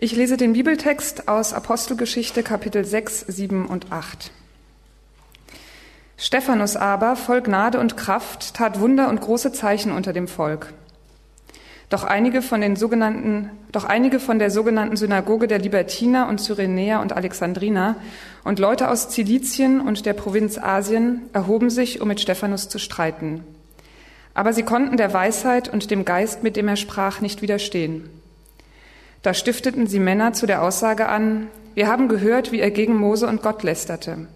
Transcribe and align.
Ich 0.00 0.14
lese 0.14 0.36
den 0.36 0.52
Bibeltext 0.52 1.26
aus 1.26 1.52
Apostelgeschichte 1.52 2.44
Kapitel 2.44 2.84
6, 2.84 3.18
7 3.26 3.66
und 3.66 3.90
8. 3.90 4.30
Stephanus 6.16 6.76
aber, 6.76 7.16
voll 7.16 7.42
Gnade 7.42 7.80
und 7.80 7.96
Kraft, 7.96 8.54
tat 8.54 8.78
Wunder 8.78 9.08
und 9.08 9.20
große 9.20 9.50
Zeichen 9.50 9.90
unter 9.90 10.12
dem 10.12 10.28
Volk. 10.28 10.72
Doch 11.88 12.04
einige 12.04 12.42
von 12.42 12.60
den 12.60 12.76
sogenannten, 12.76 13.50
doch 13.72 13.82
einige 13.82 14.20
von 14.20 14.38
der 14.38 14.52
sogenannten 14.52 14.96
Synagoge 14.96 15.48
der 15.48 15.58
Libertiner 15.58 16.28
und 16.28 16.40
Cyrenäer 16.40 17.00
und 17.00 17.12
Alexandriner 17.12 17.96
und 18.44 18.60
Leute 18.60 18.90
aus 18.90 19.08
Zilizien 19.08 19.80
und 19.80 20.06
der 20.06 20.12
Provinz 20.12 20.58
Asien 20.58 21.22
erhoben 21.32 21.70
sich, 21.70 22.00
um 22.00 22.06
mit 22.06 22.20
Stephanus 22.20 22.68
zu 22.68 22.78
streiten. 22.78 23.42
Aber 24.32 24.52
sie 24.52 24.62
konnten 24.62 24.96
der 24.96 25.12
Weisheit 25.12 25.68
und 25.68 25.90
dem 25.90 26.04
Geist, 26.04 26.44
mit 26.44 26.54
dem 26.54 26.68
er 26.68 26.76
sprach, 26.76 27.20
nicht 27.20 27.42
widerstehen. 27.42 28.08
Da 29.22 29.34
stifteten 29.34 29.86
sie 29.86 29.98
Männer 29.98 30.32
zu 30.32 30.46
der 30.46 30.62
Aussage 30.62 31.08
an, 31.08 31.48
wir 31.74 31.86
haben 31.86 32.08
gehört, 32.08 32.50
wie 32.50 32.60
er 32.60 32.70
gegen 32.70 32.96
Mose 32.96 33.26
und 33.26 33.42
Gott 33.42 33.62
lästerte. 33.62 34.26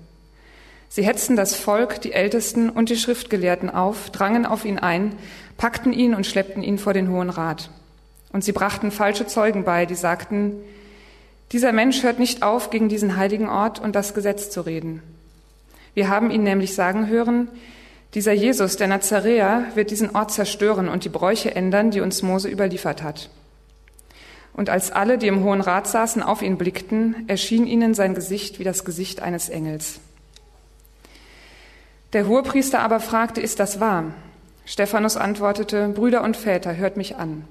Sie 0.89 1.05
hetzten 1.05 1.37
das 1.37 1.57
Volk, 1.57 2.01
die 2.03 2.13
Ältesten 2.13 2.69
und 2.69 2.91
die 2.91 2.97
Schriftgelehrten 2.97 3.71
auf, 3.71 4.11
drangen 4.11 4.45
auf 4.45 4.65
ihn 4.65 4.79
ein, 4.79 5.15
packten 5.57 5.93
ihn 5.93 6.15
und 6.15 6.27
schleppten 6.27 6.63
ihn 6.63 6.79
vor 6.79 6.93
den 6.93 7.09
Hohen 7.09 7.31
Rat. 7.31 7.71
Und 8.33 8.45
sie 8.45 8.53
brachten 8.53 8.91
falsche 8.91 9.27
Zeugen 9.27 9.65
bei, 9.65 9.87
die 9.87 9.95
sagten, 9.95 10.55
dieser 11.51 11.73
Mensch 11.73 12.03
hört 12.03 12.19
nicht 12.19 12.43
auf, 12.43 12.71
gegen 12.71 12.89
diesen 12.89 13.17
heiligen 13.17 13.49
Ort 13.49 13.81
und 13.81 13.95
das 13.95 14.15
Gesetz 14.15 14.51
zu 14.51 14.61
reden. 14.63 15.03
Wir 15.95 16.09
haben 16.09 16.31
ihn 16.31 16.43
nämlich 16.43 16.75
sagen 16.75 17.09
hören, 17.09 17.49
dieser 18.15 18.33
Jesus, 18.33 18.77
der 18.77 18.87
Nazaräer, 18.89 19.65
wird 19.75 19.91
diesen 19.91 20.15
Ort 20.15 20.31
zerstören 20.31 20.89
und 20.89 21.05
die 21.05 21.09
Bräuche 21.09 21.55
ändern, 21.55 21.91
die 21.91 22.01
uns 22.01 22.23
Mose 22.23 22.49
überliefert 22.49 23.03
hat. 23.03 23.31
Und 24.55 24.69
als 24.69 24.91
alle, 24.91 25.19
die 25.19 25.29
im 25.29 25.43
Hohen 25.43 25.61
Rat 25.61 25.87
saßen, 25.87 26.23
auf 26.23 26.43
ihn 26.43 26.59
blickten, 26.59 27.25
erschien 27.29 27.67
ihnen 27.67 27.95
sein 27.95 28.15
Gesicht 28.15 28.59
wie 28.59 28.65
das 28.65 28.85
Gesicht 28.85 29.23
eines 29.23 29.49
Engels. 29.49 30.01
Der 32.13 32.27
Hohepriester 32.27 32.81
aber 32.81 33.01
fragte, 33.01 33.41
ist 33.41 33.59
das 33.59 33.81
wahr? 33.81 34.13
Stephanus 34.67 35.17
antwortete, 35.17 35.89
Brüder 35.89 36.23
und 36.23 36.37
Väter, 36.37 36.77
hört 36.77 36.97
mich 36.97 37.17
an. 37.17 37.45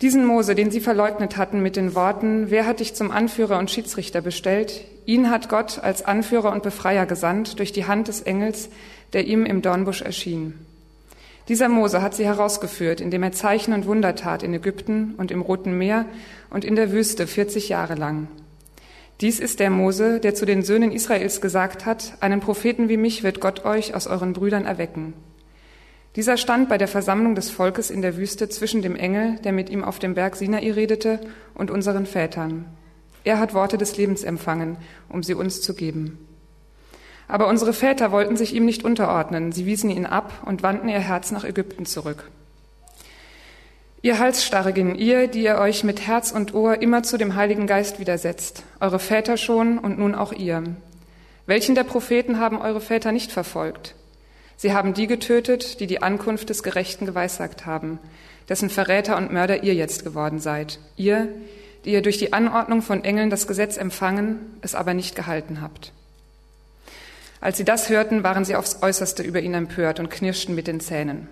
Diesen 0.00 0.24
Mose, 0.24 0.54
den 0.54 0.70
sie 0.70 0.80
verleugnet 0.80 1.36
hatten 1.36 1.60
mit 1.60 1.76
den 1.76 1.94
Worten, 1.94 2.50
wer 2.50 2.66
hat 2.66 2.80
dich 2.80 2.94
zum 2.94 3.10
Anführer 3.10 3.58
und 3.58 3.70
Schiedsrichter 3.70 4.20
bestellt? 4.20 4.84
Ihn 5.06 5.30
hat 5.30 5.48
Gott 5.48 5.78
als 5.78 6.04
Anführer 6.04 6.52
und 6.52 6.62
Befreier 6.62 7.06
gesandt 7.06 7.58
durch 7.58 7.72
die 7.72 7.86
Hand 7.86 8.08
des 8.08 8.22
Engels, 8.22 8.70
der 9.12 9.26
ihm 9.26 9.44
im 9.46 9.62
Dornbusch 9.62 10.02
erschien. 10.02 10.63
Dieser 11.48 11.68
Mose 11.68 12.00
hat 12.00 12.14
sie 12.14 12.24
herausgeführt, 12.24 13.00
indem 13.00 13.22
er 13.22 13.32
Zeichen 13.32 13.74
und 13.74 13.86
Wunder 13.86 14.14
tat 14.14 14.42
in 14.42 14.54
Ägypten 14.54 15.14
und 15.18 15.30
im 15.30 15.42
Roten 15.42 15.76
Meer 15.76 16.06
und 16.48 16.64
in 16.64 16.74
der 16.74 16.90
Wüste 16.90 17.26
40 17.26 17.68
Jahre 17.68 17.94
lang. 17.94 18.28
Dies 19.20 19.40
ist 19.40 19.60
der 19.60 19.70
Mose, 19.70 20.20
der 20.20 20.34
zu 20.34 20.46
den 20.46 20.62
Söhnen 20.62 20.90
Israels 20.90 21.40
gesagt 21.40 21.86
hat, 21.86 22.14
einen 22.20 22.40
Propheten 22.40 22.88
wie 22.88 22.96
mich 22.96 23.22
wird 23.22 23.40
Gott 23.40 23.64
euch 23.64 23.94
aus 23.94 24.06
euren 24.06 24.32
Brüdern 24.32 24.64
erwecken. 24.64 25.12
Dieser 26.16 26.36
stand 26.36 26.68
bei 26.68 26.78
der 26.78 26.88
Versammlung 26.88 27.34
des 27.34 27.50
Volkes 27.50 27.90
in 27.90 28.00
der 28.00 28.16
Wüste 28.16 28.48
zwischen 28.48 28.82
dem 28.82 28.96
Engel, 28.96 29.36
der 29.44 29.52
mit 29.52 29.68
ihm 29.68 29.84
auf 29.84 29.98
dem 29.98 30.14
Berg 30.14 30.36
Sinai 30.36 30.70
redete, 30.70 31.20
und 31.54 31.70
unseren 31.70 32.06
Vätern. 32.06 32.66
Er 33.24 33.38
hat 33.38 33.54
Worte 33.54 33.78
des 33.78 33.96
Lebens 33.96 34.22
empfangen, 34.22 34.76
um 35.08 35.22
sie 35.22 35.34
uns 35.34 35.60
zu 35.60 35.74
geben. 35.74 36.18
Aber 37.28 37.48
unsere 37.48 37.72
Väter 37.72 38.12
wollten 38.12 38.36
sich 38.36 38.54
ihm 38.54 38.64
nicht 38.64 38.84
unterordnen, 38.84 39.52
sie 39.52 39.66
wiesen 39.66 39.90
ihn 39.90 40.06
ab 40.06 40.32
und 40.44 40.62
wandten 40.62 40.88
ihr 40.88 41.00
Herz 41.00 41.30
nach 41.30 41.44
Ägypten 41.44 41.86
zurück. 41.86 42.30
Ihr 44.02 44.18
Halsstarrigen, 44.18 44.96
ihr, 44.96 45.28
die 45.28 45.44
ihr 45.44 45.56
euch 45.56 45.82
mit 45.82 46.06
Herz 46.06 46.30
und 46.30 46.52
Ohr 46.52 46.82
immer 46.82 47.02
zu 47.02 47.16
dem 47.16 47.36
Heiligen 47.36 47.66
Geist 47.66 47.98
widersetzt, 47.98 48.62
eure 48.78 48.98
Väter 48.98 49.38
schon 49.38 49.78
und 49.78 49.98
nun 49.98 50.14
auch 50.14 50.32
ihr. 50.32 50.62
Welchen 51.46 51.74
der 51.74 51.84
Propheten 51.84 52.38
haben 52.38 52.60
eure 52.60 52.82
Väter 52.82 53.12
nicht 53.12 53.32
verfolgt? 53.32 53.94
Sie 54.56 54.74
haben 54.74 54.92
die 54.92 55.06
getötet, 55.06 55.80
die 55.80 55.86
die 55.86 56.02
Ankunft 56.02 56.50
des 56.50 56.62
Gerechten 56.62 57.06
geweissagt 57.06 57.64
haben, 57.64 57.98
dessen 58.48 58.68
Verräter 58.68 59.16
und 59.16 59.32
Mörder 59.32 59.62
ihr 59.62 59.74
jetzt 59.74 60.04
geworden 60.04 60.38
seid. 60.38 60.78
Ihr, 60.96 61.28
die 61.84 61.92
ihr 61.92 62.02
durch 62.02 62.18
die 62.18 62.34
Anordnung 62.34 62.82
von 62.82 63.04
Engeln 63.04 63.30
das 63.30 63.46
Gesetz 63.46 63.78
empfangen, 63.78 64.58
es 64.60 64.74
aber 64.74 64.92
nicht 64.92 65.16
gehalten 65.16 65.62
habt. 65.62 65.92
Als 67.44 67.58
sie 67.58 67.64
das 67.64 67.90
hörten, 67.90 68.24
waren 68.24 68.46
sie 68.46 68.56
aufs 68.56 68.78
äußerste 68.80 69.22
über 69.22 69.38
ihn 69.38 69.52
empört 69.52 70.00
und 70.00 70.08
knirschten 70.08 70.54
mit 70.54 70.66
den 70.66 70.80
Zähnen. 70.80 71.28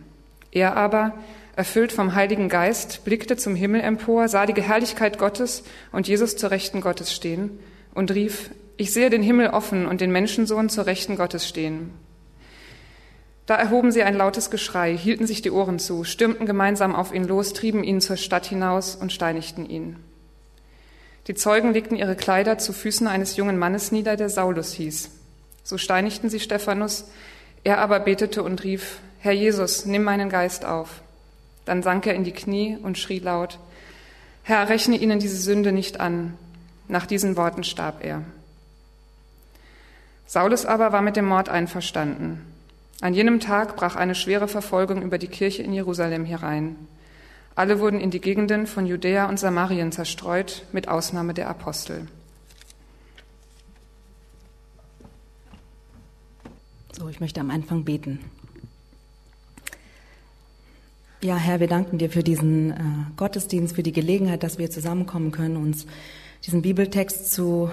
Er 0.50 0.76
aber, 0.76 1.14
erfüllt 1.56 1.90
vom 1.90 2.14
Heiligen 2.14 2.50
Geist, 2.50 3.06
blickte 3.06 3.38
zum 3.38 3.54
Himmel 3.54 3.80
empor, 3.80 4.28
sah 4.28 4.44
die 4.44 4.60
Herrlichkeit 4.60 5.16
Gottes 5.16 5.64
und 5.90 6.06
Jesus 6.06 6.36
zur 6.36 6.50
Rechten 6.50 6.82
Gottes 6.82 7.14
stehen 7.14 7.58
und 7.94 8.10
rief, 8.10 8.50
ich 8.76 8.92
sehe 8.92 9.08
den 9.08 9.22
Himmel 9.22 9.48
offen 9.48 9.86
und 9.86 10.02
den 10.02 10.12
Menschensohn 10.12 10.68
zur 10.68 10.84
Rechten 10.84 11.16
Gottes 11.16 11.48
stehen. 11.48 11.92
Da 13.46 13.54
erhoben 13.54 13.90
sie 13.90 14.02
ein 14.02 14.14
lautes 14.14 14.50
Geschrei, 14.50 14.94
hielten 14.94 15.26
sich 15.26 15.40
die 15.40 15.50
Ohren 15.50 15.78
zu, 15.78 16.04
stürmten 16.04 16.44
gemeinsam 16.44 16.94
auf 16.94 17.14
ihn 17.14 17.24
los, 17.26 17.54
trieben 17.54 17.82
ihn 17.82 18.02
zur 18.02 18.18
Stadt 18.18 18.44
hinaus 18.44 18.96
und 18.96 19.14
steinigten 19.14 19.64
ihn. 19.64 19.96
Die 21.26 21.34
Zeugen 21.34 21.72
legten 21.72 21.96
ihre 21.96 22.16
Kleider 22.16 22.58
zu 22.58 22.74
Füßen 22.74 23.06
eines 23.06 23.36
jungen 23.36 23.58
Mannes 23.58 23.92
nieder, 23.92 24.16
der 24.16 24.28
Saulus 24.28 24.74
hieß. 24.74 25.21
So 25.64 25.78
steinigten 25.78 26.28
sie 26.28 26.40
Stephanus, 26.40 27.04
er 27.64 27.78
aber 27.78 28.00
betete 28.00 28.42
und 28.42 28.64
rief, 28.64 28.98
Herr 29.20 29.32
Jesus, 29.32 29.86
nimm 29.86 30.02
meinen 30.02 30.28
Geist 30.28 30.64
auf. 30.64 31.02
Dann 31.64 31.82
sank 31.82 32.06
er 32.06 32.14
in 32.14 32.24
die 32.24 32.32
Knie 32.32 32.76
und 32.82 32.98
schrie 32.98 33.20
laut, 33.20 33.58
Herr, 34.42 34.68
rechne 34.68 34.96
ihnen 34.96 35.20
diese 35.20 35.36
Sünde 35.36 35.70
nicht 35.70 36.00
an. 36.00 36.36
Nach 36.88 37.06
diesen 37.06 37.36
Worten 37.36 37.62
starb 37.62 38.04
er. 38.04 38.22
Saulus 40.26 40.66
aber 40.66 40.92
war 40.92 41.02
mit 41.02 41.14
dem 41.14 41.26
Mord 41.26 41.48
einverstanden. 41.48 42.40
An 43.00 43.14
jenem 43.14 43.38
Tag 43.38 43.76
brach 43.76 43.96
eine 43.96 44.14
schwere 44.14 44.48
Verfolgung 44.48 45.02
über 45.02 45.18
die 45.18 45.28
Kirche 45.28 45.62
in 45.62 45.72
Jerusalem 45.72 46.24
herein. 46.24 46.76
Alle 47.54 47.80
wurden 47.80 48.00
in 48.00 48.10
die 48.10 48.20
Gegenden 48.20 48.66
von 48.66 48.86
Judäa 48.86 49.28
und 49.28 49.38
Samarien 49.38 49.92
zerstreut, 49.92 50.64
mit 50.72 50.88
Ausnahme 50.88 51.34
der 51.34 51.48
Apostel. 51.48 52.06
So, 56.92 57.08
ich 57.08 57.20
möchte 57.20 57.40
am 57.40 57.50
Anfang 57.50 57.84
beten. 57.84 58.18
Ja, 61.22 61.36
Herr, 61.36 61.60
wir 61.60 61.68
danken 61.68 61.98
dir 61.98 62.10
für 62.10 62.22
diesen 62.22 62.72
äh, 62.72 62.76
Gottesdienst, 63.16 63.76
für 63.76 63.82
die 63.82 63.92
Gelegenheit, 63.92 64.42
dass 64.42 64.58
wir 64.58 64.70
zusammenkommen 64.70 65.30
können, 65.30 65.56
uns 65.56 65.86
diesen 66.44 66.62
Bibeltext 66.62 67.32
zu 67.32 67.70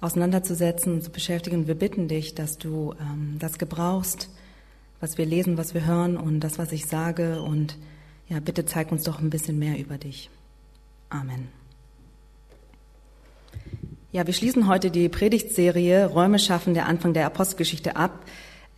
auseinanderzusetzen 0.00 0.94
und 0.94 1.02
zu 1.02 1.10
beschäftigen. 1.10 1.66
Wir 1.66 1.74
bitten 1.74 2.08
dich, 2.08 2.34
dass 2.34 2.56
du 2.56 2.94
ähm, 3.00 3.36
das 3.38 3.58
gebrauchst, 3.58 4.30
was 5.00 5.18
wir 5.18 5.26
lesen, 5.26 5.58
was 5.58 5.74
wir 5.74 5.84
hören 5.84 6.16
und 6.16 6.40
das, 6.40 6.58
was 6.58 6.72
ich 6.72 6.86
sage. 6.86 7.42
Und 7.42 7.76
ja, 8.28 8.40
bitte 8.40 8.64
zeig 8.64 8.90
uns 8.90 9.02
doch 9.02 9.18
ein 9.18 9.30
bisschen 9.30 9.58
mehr 9.58 9.78
über 9.78 9.98
dich. 9.98 10.30
Amen. 11.10 11.63
Ja, 14.14 14.24
wir 14.28 14.32
schließen 14.32 14.68
heute 14.68 14.92
die 14.92 15.08
Predigtserie 15.08 16.06
Räume 16.06 16.38
schaffen, 16.38 16.72
der 16.72 16.86
Anfang 16.86 17.14
der 17.14 17.26
Apostelgeschichte 17.26 17.96
ab, 17.96 18.12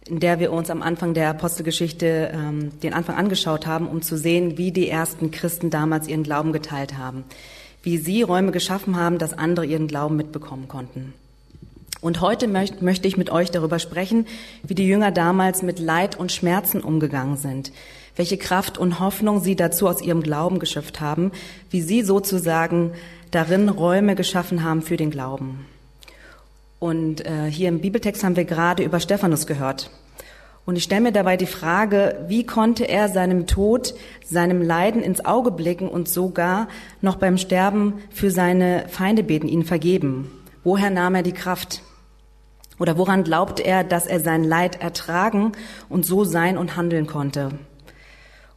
in 0.06 0.18
der 0.18 0.40
wir 0.40 0.50
uns 0.50 0.70
am 0.70 0.80
Anfang 0.80 1.12
der 1.12 1.28
Apostelgeschichte 1.28 2.32
ähm, 2.32 2.80
den 2.80 2.94
Anfang 2.94 3.16
angeschaut 3.16 3.66
haben, 3.66 3.86
um 3.86 4.00
zu 4.00 4.16
sehen, 4.16 4.56
wie 4.56 4.72
die 4.72 4.88
ersten 4.88 5.30
Christen 5.30 5.68
damals 5.68 6.08
ihren 6.08 6.22
Glauben 6.22 6.54
geteilt 6.54 6.96
haben, 6.96 7.24
wie 7.82 7.98
sie 7.98 8.22
Räume 8.22 8.50
geschaffen 8.50 8.96
haben, 8.96 9.18
dass 9.18 9.34
andere 9.34 9.66
ihren 9.66 9.88
Glauben 9.88 10.16
mitbekommen 10.16 10.68
konnten. 10.68 11.12
Und 12.00 12.22
heute 12.22 12.48
möcht, 12.48 12.80
möchte 12.80 13.06
ich 13.06 13.18
mit 13.18 13.28
euch 13.28 13.50
darüber 13.50 13.78
sprechen, 13.78 14.26
wie 14.62 14.74
die 14.74 14.86
Jünger 14.86 15.10
damals 15.10 15.60
mit 15.62 15.78
Leid 15.78 16.18
und 16.18 16.32
Schmerzen 16.32 16.80
umgegangen 16.80 17.36
sind, 17.36 17.72
welche 18.14 18.38
Kraft 18.38 18.78
und 18.78 19.00
Hoffnung 19.00 19.40
sie 19.42 19.54
dazu 19.54 19.86
aus 19.86 20.00
ihrem 20.00 20.22
Glauben 20.22 20.60
geschöpft 20.60 21.02
haben, 21.02 21.30
wie 21.68 21.82
sie 21.82 22.00
sozusagen 22.00 22.92
darin 23.36 23.68
Räume 23.68 24.14
geschaffen 24.14 24.64
haben 24.64 24.80
für 24.80 24.96
den 24.96 25.10
Glauben. 25.10 25.66
Und 26.78 27.26
äh, 27.26 27.50
hier 27.50 27.68
im 27.68 27.80
Bibeltext 27.80 28.24
haben 28.24 28.34
wir 28.34 28.46
gerade 28.46 28.82
über 28.82 28.98
Stephanus 28.98 29.46
gehört. 29.46 29.90
Und 30.64 30.76
ich 30.76 30.84
stelle 30.84 31.02
mir 31.02 31.12
dabei 31.12 31.36
die 31.36 31.44
Frage, 31.44 32.24
wie 32.28 32.46
konnte 32.46 32.88
er 32.88 33.10
seinem 33.10 33.46
Tod, 33.46 33.94
seinem 34.24 34.62
Leiden 34.62 35.02
ins 35.02 35.24
Auge 35.24 35.50
blicken 35.50 35.88
und 35.88 36.08
sogar 36.08 36.68
noch 37.02 37.16
beim 37.16 37.36
Sterben 37.36 38.00
für 38.10 38.30
seine 38.30 38.88
Feinde 38.88 39.22
beten, 39.22 39.48
ihn 39.48 39.64
vergeben? 39.64 40.30
Woher 40.64 40.88
nahm 40.88 41.14
er 41.14 41.22
die 41.22 41.32
Kraft? 41.32 41.82
Oder 42.78 42.96
woran 42.96 43.22
glaubt 43.22 43.60
er, 43.60 43.84
dass 43.84 44.06
er 44.06 44.20
sein 44.20 44.44
Leid 44.44 44.80
ertragen 44.80 45.52
und 45.90 46.06
so 46.06 46.24
sein 46.24 46.56
und 46.56 46.74
handeln 46.74 47.06
konnte? 47.06 47.50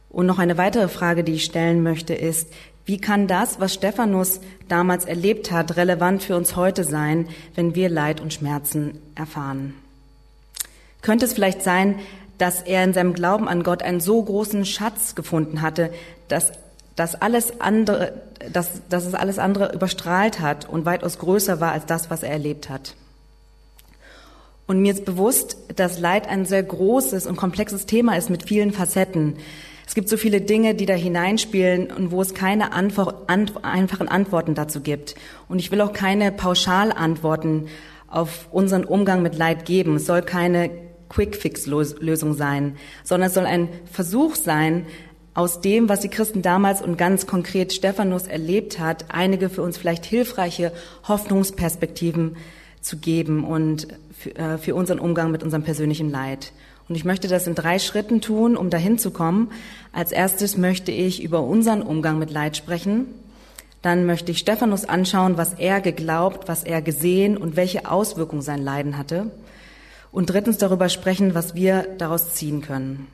Und 0.08 0.24
noch 0.26 0.38
eine 0.38 0.58
weitere 0.58 0.88
Frage, 0.88 1.22
die 1.22 1.34
ich 1.34 1.44
stellen 1.44 1.82
möchte, 1.82 2.14
ist, 2.14 2.48
wie 2.90 2.98
kann 2.98 3.28
das, 3.28 3.60
was 3.60 3.72
Stephanus 3.72 4.40
damals 4.66 5.04
erlebt 5.04 5.52
hat, 5.52 5.76
relevant 5.76 6.24
für 6.24 6.34
uns 6.34 6.56
heute 6.56 6.82
sein, 6.82 7.28
wenn 7.54 7.76
wir 7.76 7.88
Leid 7.88 8.20
und 8.20 8.34
Schmerzen 8.34 8.98
erfahren? 9.14 9.74
Könnte 11.00 11.24
es 11.26 11.32
vielleicht 11.32 11.62
sein, 11.62 12.00
dass 12.36 12.62
er 12.62 12.82
in 12.82 12.92
seinem 12.92 13.14
Glauben 13.14 13.46
an 13.46 13.62
Gott 13.62 13.84
einen 13.84 14.00
so 14.00 14.20
großen 14.20 14.64
Schatz 14.64 15.14
gefunden 15.14 15.62
hatte, 15.62 15.92
dass, 16.26 16.50
dass 16.96 17.14
alles 17.14 17.60
andere, 17.60 18.22
dass, 18.52 18.82
dass 18.88 19.06
es 19.06 19.14
alles 19.14 19.38
andere 19.38 19.72
überstrahlt 19.72 20.40
hat 20.40 20.68
und 20.68 20.84
weitaus 20.84 21.20
größer 21.20 21.60
war 21.60 21.70
als 21.70 21.86
das, 21.86 22.10
was 22.10 22.24
er 22.24 22.32
erlebt 22.32 22.68
hat. 22.70 22.96
Und 24.66 24.80
mir 24.80 24.92
ist 24.92 25.04
bewusst, 25.04 25.56
dass 25.76 26.00
Leid 26.00 26.28
ein 26.28 26.44
sehr 26.44 26.64
großes 26.64 27.26
und 27.26 27.36
komplexes 27.36 27.86
Thema 27.86 28.16
ist 28.16 28.30
mit 28.30 28.48
vielen 28.48 28.72
Facetten. 28.72 29.36
Es 29.90 29.94
gibt 29.96 30.08
so 30.08 30.16
viele 30.16 30.40
Dinge, 30.40 30.76
die 30.76 30.86
da 30.86 30.94
hineinspielen 30.94 31.90
und 31.90 32.12
wo 32.12 32.22
es 32.22 32.32
keine 32.32 32.72
einfachen 32.72 34.06
Antworten 34.08 34.54
dazu 34.54 34.82
gibt. 34.82 35.16
Und 35.48 35.58
ich 35.58 35.72
will 35.72 35.80
auch 35.80 35.92
keine 35.92 36.30
Pauschalantworten 36.30 37.66
auf 38.06 38.46
unseren 38.52 38.84
Umgang 38.84 39.20
mit 39.20 39.36
Leid 39.36 39.64
geben. 39.64 39.96
Es 39.96 40.06
soll 40.06 40.22
keine 40.22 40.70
Quick-Fix-Lösung 41.08 42.34
sein, 42.34 42.76
sondern 43.02 43.26
es 43.26 43.34
soll 43.34 43.46
ein 43.46 43.68
Versuch 43.90 44.36
sein, 44.36 44.86
aus 45.34 45.60
dem, 45.60 45.88
was 45.88 45.98
die 45.98 46.08
Christen 46.08 46.40
damals 46.40 46.82
und 46.82 46.96
ganz 46.96 47.26
konkret 47.26 47.72
Stephanus 47.72 48.28
erlebt 48.28 48.78
hat, 48.78 49.06
einige 49.08 49.48
für 49.48 49.62
uns 49.62 49.76
vielleicht 49.76 50.04
hilfreiche 50.04 50.70
Hoffnungsperspektiven 51.08 52.36
zu 52.80 52.98
geben 52.98 53.42
und 53.42 53.88
für, 54.16 54.36
äh, 54.36 54.58
für 54.58 54.76
unseren 54.76 55.00
Umgang 55.00 55.32
mit 55.32 55.42
unserem 55.42 55.64
persönlichen 55.64 56.12
Leid. 56.12 56.52
Und 56.90 56.96
ich 56.96 57.04
möchte 57.04 57.28
das 57.28 57.46
in 57.46 57.54
drei 57.54 57.78
Schritten 57.78 58.20
tun, 58.20 58.56
um 58.56 58.68
dahin 58.68 58.98
zu 58.98 59.12
kommen. 59.12 59.52
Als 59.92 60.10
erstes 60.10 60.56
möchte 60.56 60.90
ich 60.90 61.22
über 61.22 61.40
unseren 61.44 61.82
Umgang 61.82 62.18
mit 62.18 62.32
Leid 62.32 62.56
sprechen. 62.56 63.06
Dann 63.80 64.06
möchte 64.06 64.32
ich 64.32 64.38
Stephanus 64.38 64.86
anschauen, 64.86 65.36
was 65.36 65.54
er 65.54 65.80
geglaubt, 65.80 66.48
was 66.48 66.64
er 66.64 66.82
gesehen 66.82 67.36
und 67.36 67.54
welche 67.54 67.88
Auswirkungen 67.88 68.42
sein 68.42 68.60
Leiden 68.60 68.98
hatte. 68.98 69.30
Und 70.10 70.30
drittens 70.30 70.58
darüber 70.58 70.88
sprechen, 70.88 71.32
was 71.32 71.54
wir 71.54 71.86
daraus 71.98 72.34
ziehen 72.34 72.60
können. 72.60 73.06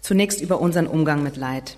Zunächst 0.00 0.40
über 0.40 0.60
unseren 0.60 0.88
Umgang 0.88 1.22
mit 1.22 1.36
Leid. 1.36 1.76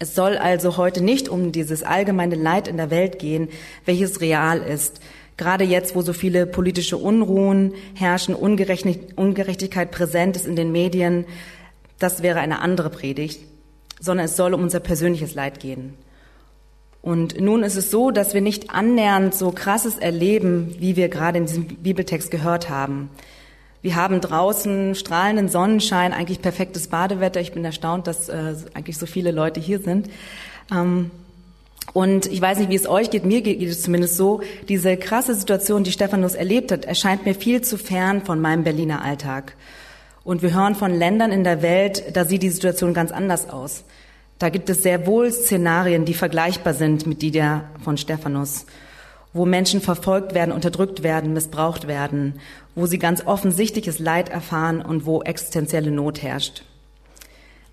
Es 0.00 0.16
soll 0.16 0.36
also 0.38 0.76
heute 0.76 1.04
nicht 1.04 1.28
um 1.28 1.52
dieses 1.52 1.84
allgemeine 1.84 2.34
Leid 2.34 2.66
in 2.66 2.78
der 2.78 2.90
Welt 2.90 3.20
gehen, 3.20 3.48
welches 3.84 4.20
real 4.20 4.58
ist. 4.58 5.00
Gerade 5.38 5.64
jetzt, 5.64 5.94
wo 5.94 6.02
so 6.02 6.12
viele 6.12 6.46
politische 6.46 6.98
Unruhen 6.98 7.72
herrschen, 7.94 8.34
Ungerechtigkeit 8.34 9.90
präsent 9.90 10.36
ist 10.36 10.46
in 10.46 10.56
den 10.56 10.72
Medien, 10.72 11.24
das 11.98 12.22
wäre 12.22 12.40
eine 12.40 12.60
andere 12.60 12.90
Predigt, 12.90 13.40
sondern 14.00 14.26
es 14.26 14.36
soll 14.36 14.52
um 14.52 14.62
unser 14.62 14.80
persönliches 14.80 15.34
Leid 15.34 15.60
gehen. 15.60 15.94
Und 17.02 17.40
nun 17.40 17.62
ist 17.62 17.76
es 17.76 17.90
so, 17.90 18.10
dass 18.10 18.34
wir 18.34 18.40
nicht 18.40 18.70
annähernd 18.70 19.32
so 19.32 19.52
krasses 19.52 19.96
erleben, 19.96 20.74
wie 20.80 20.96
wir 20.96 21.08
gerade 21.08 21.38
in 21.38 21.46
diesem 21.46 21.66
Bibeltext 21.66 22.30
gehört 22.30 22.68
haben. 22.68 23.08
Wir 23.80 23.94
haben 23.94 24.20
draußen 24.20 24.96
strahlenden 24.96 25.48
Sonnenschein, 25.48 26.12
eigentlich 26.12 26.42
perfektes 26.42 26.88
Badewetter. 26.88 27.40
Ich 27.40 27.52
bin 27.52 27.64
erstaunt, 27.64 28.08
dass 28.08 28.28
äh, 28.28 28.56
eigentlich 28.74 28.98
so 28.98 29.06
viele 29.06 29.30
Leute 29.30 29.60
hier 29.60 29.78
sind. 29.78 30.08
Ähm, 30.72 31.12
und 31.92 32.26
ich 32.26 32.40
weiß 32.40 32.58
nicht, 32.58 32.70
wie 32.70 32.76
es 32.76 32.88
euch 32.88 33.10
geht, 33.10 33.24
mir 33.24 33.42
geht 33.42 33.62
es 33.62 33.82
zumindest 33.82 34.16
so, 34.16 34.40
diese 34.68 34.96
krasse 34.96 35.34
Situation, 35.34 35.84
die 35.84 35.92
Stephanus 35.92 36.34
erlebt 36.34 36.72
hat, 36.72 36.84
erscheint 36.84 37.24
mir 37.24 37.34
viel 37.34 37.62
zu 37.62 37.78
fern 37.78 38.24
von 38.24 38.40
meinem 38.40 38.64
Berliner 38.64 39.02
Alltag. 39.02 39.56
Und 40.24 40.42
wir 40.42 40.54
hören 40.54 40.74
von 40.74 40.94
Ländern 40.94 41.32
in 41.32 41.44
der 41.44 41.62
Welt, 41.62 42.04
da 42.12 42.24
sieht 42.24 42.42
die 42.42 42.50
Situation 42.50 42.92
ganz 42.92 43.12
anders 43.12 43.48
aus. 43.48 43.84
Da 44.38 44.50
gibt 44.50 44.68
es 44.70 44.82
sehr 44.82 45.06
wohl 45.06 45.32
Szenarien, 45.32 46.04
die 46.04 46.14
vergleichbar 46.14 46.74
sind 46.74 47.06
mit 47.06 47.22
die 47.22 47.30
der 47.30 47.64
von 47.82 47.96
Stephanus 47.96 48.66
wo 49.32 49.44
Menschen 49.44 49.80
verfolgt 49.80 50.34
werden, 50.34 50.52
unterdrückt 50.52 51.02
werden, 51.02 51.32
missbraucht 51.32 51.86
werden, 51.86 52.40
wo 52.74 52.86
sie 52.86 52.98
ganz 52.98 53.26
offensichtliches 53.26 53.98
Leid 53.98 54.28
erfahren 54.28 54.80
und 54.82 55.06
wo 55.06 55.22
existenzielle 55.22 55.90
Not 55.90 56.22
herrscht. 56.22 56.64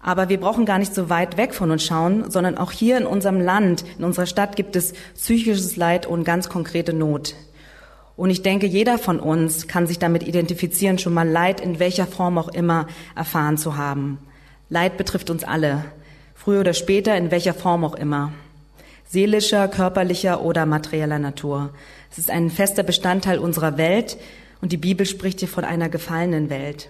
Aber 0.05 0.29
wir 0.29 0.39
brauchen 0.39 0.67
gar 0.67 0.77
nicht 0.77 0.93
so 0.93 1.09
weit 1.09 1.35
weg 1.35 1.55
von 1.55 1.71
uns 1.71 1.83
schauen, 1.83 2.29
sondern 2.29 2.59
auch 2.59 2.71
hier 2.71 2.95
in 2.95 3.07
unserem 3.07 3.41
Land, 3.41 3.83
in 3.97 4.03
unserer 4.03 4.27
Stadt 4.27 4.55
gibt 4.55 4.75
es 4.75 4.93
psychisches 5.15 5.77
Leid 5.77 6.05
und 6.05 6.23
ganz 6.23 6.47
konkrete 6.47 6.93
Not. 6.93 7.33
Und 8.15 8.29
ich 8.29 8.43
denke, 8.43 8.67
jeder 8.67 8.99
von 8.99 9.19
uns 9.19 9.67
kann 9.67 9.87
sich 9.87 9.97
damit 9.97 10.21
identifizieren, 10.21 10.99
schon 10.99 11.15
mal 11.15 11.27
Leid 11.27 11.59
in 11.59 11.79
welcher 11.79 12.05
Form 12.05 12.37
auch 12.37 12.49
immer 12.49 12.85
erfahren 13.15 13.57
zu 13.57 13.77
haben. 13.77 14.19
Leid 14.69 14.95
betrifft 14.97 15.31
uns 15.31 15.43
alle, 15.43 15.85
früher 16.35 16.59
oder 16.59 16.75
später, 16.75 17.17
in 17.17 17.31
welcher 17.31 17.55
Form 17.55 17.83
auch 17.83 17.95
immer 17.95 18.31
seelischer, 19.07 19.67
körperlicher 19.67 20.43
oder 20.43 20.67
materieller 20.67 21.17
Natur. 21.17 21.71
Es 22.11 22.19
ist 22.19 22.29
ein 22.29 22.51
fester 22.51 22.83
Bestandteil 22.83 23.39
unserer 23.39 23.77
Welt 23.79 24.17
und 24.61 24.71
die 24.71 24.77
Bibel 24.77 25.07
spricht 25.07 25.39
hier 25.39 25.49
von 25.49 25.63
einer 25.63 25.89
gefallenen 25.89 26.51
Welt. 26.51 26.89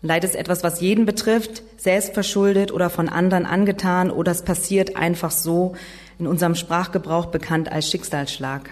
Leid 0.00 0.24
ist 0.24 0.36
etwas, 0.36 0.62
was 0.62 0.80
jeden 0.80 1.06
betrifft, 1.06 1.62
selbst 1.76 2.14
verschuldet 2.14 2.72
oder 2.72 2.88
von 2.88 3.08
anderen 3.08 3.46
angetan 3.46 4.10
oder 4.10 4.32
es 4.32 4.42
passiert 4.42 4.96
einfach 4.96 5.30
so, 5.30 5.74
in 6.18 6.26
unserem 6.26 6.54
Sprachgebrauch 6.54 7.26
bekannt 7.26 7.70
als 7.70 7.88
Schicksalsschlag. 7.90 8.70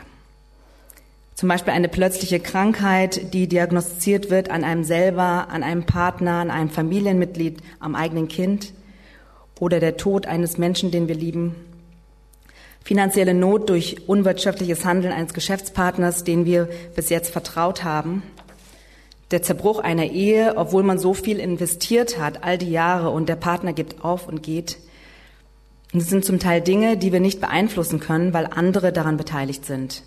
Zum 1.35 1.49
Beispiel 1.49 1.73
eine 1.73 1.89
plötzliche 1.89 2.41
Krankheit, 2.41 3.35
die 3.35 3.47
diagnostiziert 3.47 4.31
wird 4.31 4.51
an 4.51 4.65
einem 4.65 4.85
selber, 4.85 5.49
an 5.51 5.63
einem 5.63 5.85
Partner, 5.85 6.35
an 6.35 6.51
einem 6.51 6.71
Familienmitglied, 6.71 7.61
am 7.79 7.95
eigenen 7.95 8.29
Kind 8.29 8.73
oder 9.61 9.81
der 9.81 9.97
Tod 9.97 10.27
eines 10.27 10.59
Menschen, 10.59 10.91
den 10.91 11.09
wir 11.09 11.15
lieben 11.15 11.55
finanzielle 12.87 13.35
Not 13.35 13.69
durch 13.69 14.09
unwirtschaftliches 14.09 14.85
Handeln 14.85 15.13
eines 15.13 15.35
Geschäftspartners, 15.35 16.23
den 16.23 16.45
wir 16.45 16.69
bis 16.95 17.09
jetzt 17.09 17.33
vertraut 17.33 17.83
haben, 17.83 18.23
der 19.31 19.43
Zerbruch 19.43 19.81
einer 19.81 20.05
Ehe, 20.05 20.55
obwohl 20.57 20.83
man 20.83 20.99
so 20.99 21.15
viel 21.15 21.39
investiert 21.39 22.19
hat, 22.19 22.45
all 22.45 22.59
die 22.59 22.71
Jahre 22.71 23.11
und 23.11 23.29
der 23.29 23.37
Partner 23.37 23.73
gibt 23.73 24.05
auf 24.05 24.29
und 24.29 24.43
geht. 24.43 24.79
Und 25.93 26.01
es 26.01 26.09
sind 26.09 26.25
zum 26.25 26.39
Teil 26.39 26.61
Dinge, 26.61 26.97
die 26.97 27.13
wir 27.13 27.21
nicht 27.21 27.41
beeinflussen 27.41 28.01
können, 28.01 28.33
weil 28.33 28.47
andere 28.47 28.93
daran 28.93 29.17
beteiligt 29.17 29.65
sind. 29.65 30.03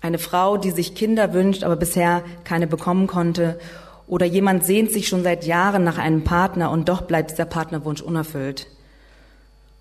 Eine 0.00 0.18
Frau, 0.18 0.58
die 0.58 0.70
sich 0.70 0.94
Kinder 0.94 1.32
wünscht, 1.32 1.64
aber 1.64 1.76
bisher 1.76 2.22
keine 2.44 2.66
bekommen 2.66 3.06
konnte, 3.06 3.58
oder 4.06 4.24
jemand 4.24 4.64
sehnt 4.64 4.90
sich 4.90 5.06
schon 5.06 5.22
seit 5.22 5.44
Jahren 5.44 5.84
nach 5.84 5.98
einem 5.98 6.24
Partner 6.24 6.70
und 6.70 6.88
doch 6.88 7.02
bleibt 7.02 7.30
dieser 7.30 7.44
Partnerwunsch 7.44 8.00
unerfüllt. 8.00 8.66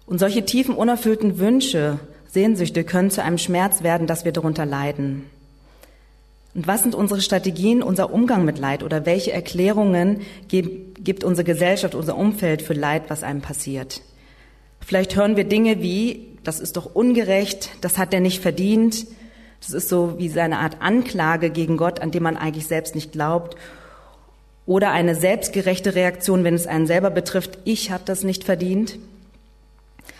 Und 0.05 0.19
solche 0.19 0.43
tiefen, 0.43 0.75
unerfüllten 0.75 1.39
Wünsche, 1.39 1.99
Sehnsüchte 2.27 2.83
können 2.83 3.09
zu 3.09 3.23
einem 3.23 3.37
Schmerz 3.37 3.83
werden, 3.83 4.05
dass 4.05 4.25
wir 4.25 4.33
darunter 4.33 4.65
leiden. 4.65 5.29
Und 6.57 6.65
was 6.65 6.81
sind 6.81 6.95
unsere 6.95 7.21
Strategien, 7.21 7.83
unser 7.83 8.12
Umgang 8.12 8.44
mit 8.44 8.57
Leid 8.57 8.81
oder 8.81 9.06
welche 9.06 9.31
Erklärungen 9.31 10.21
gibt 10.48 11.24
unsere 11.24 11.44
Gesellschaft, 11.44 11.94
unser 11.94 12.18
Umfeld 12.18 12.63
für 12.63 12.74
Leid, 12.74 13.04
was 13.09 13.21
einem 13.21 13.42
passiert? 13.42 14.01
Vielleicht 14.83 15.15
hören 15.15 15.36
wir 15.36 15.44
Dinge 15.44 15.83
wie, 15.83 16.36
das 16.44 16.59
ist 16.59 16.75
doch 16.75 16.95
ungerecht, 16.95 17.69
das 17.81 18.00
hat 18.00 18.12
er 18.12 18.21
nicht 18.21 18.42
verdient. 18.42 19.05
Das 19.62 19.70
ist 19.70 19.88
so 19.88 20.17
wie 20.17 20.29
seine 20.29 20.58
Art 20.58 20.81
Anklage 20.81 21.51
gegen 21.51 21.77
Gott, 21.77 22.00
an 22.00 22.10
dem 22.10 22.24
man 22.24 22.38
eigentlich 22.38 22.65
selbst 22.65 22.96
nicht 22.96 23.12
glaubt. 23.12 23.55
Oder 24.65 24.89
eine 24.89 25.13
selbstgerechte 25.13 25.93
Reaktion, 25.93 26.43
wenn 26.43 26.55
es 26.55 26.65
einen 26.65 26.88
selber 26.88 27.12
betrifft, 27.12 27.60
ich 27.65 27.91
habe 27.91 28.03
das 28.03 28.24
nicht 28.24 28.43
verdient. 28.43 28.98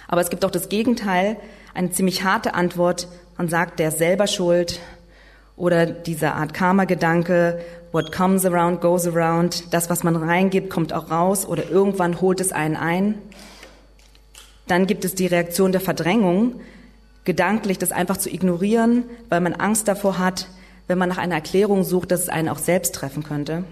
Aber 0.08 0.22
es 0.22 0.30
gibt 0.30 0.46
auch 0.46 0.52
das 0.52 0.70
Gegenteil, 0.70 1.38
eine 1.74 1.90
ziemlich 1.90 2.24
harte 2.24 2.54
Antwort. 2.54 3.08
Man 3.40 3.50
sagt, 3.50 3.80
der 3.80 3.88
ist 3.88 3.98
selber 3.98 4.28
schuld. 4.28 4.80
Oder 5.58 5.88
diese 5.88 6.34
Art 6.34 6.54
Karma-Gedanke, 6.54 7.60
what 7.92 8.12
comes 8.12 8.46
around 8.46 8.80
goes 8.80 9.08
around. 9.08 9.74
Das, 9.74 9.90
was 9.90 10.04
man 10.04 10.16
reingibt, 10.16 10.70
kommt 10.70 10.94
auch 10.94 11.10
raus 11.10 11.46
oder 11.48 11.70
irgendwann 11.70 12.22
holt 12.22 12.40
es 12.40 12.52
einen 12.52 12.76
ein. 12.76 13.16
Dann 14.68 14.86
gibt 14.86 15.04
es 15.04 15.16
die 15.16 15.26
Reaktion 15.26 15.72
der 15.72 15.82
Verdrängung, 15.82 16.62
gedanklich 17.26 17.80
das 17.80 17.92
einfach 17.92 18.18
zu 18.18 18.30
ignorieren, 18.30 19.06
weil 19.30 19.42
man 19.42 19.54
Angst 19.54 19.88
davor 19.88 20.20
hat, 20.20 20.48
wenn 20.86 21.00
man 21.00 21.10
nach 21.10 21.18
einer 21.18 21.36
Erklärung 21.36 21.84
sucht, 21.84 22.12
dass 22.12 22.22
es 22.22 22.30
einen 22.30 22.50
auch 22.50 22.60
selbst 22.60 22.94
treffen 22.94 23.24
könnte. 23.24 23.64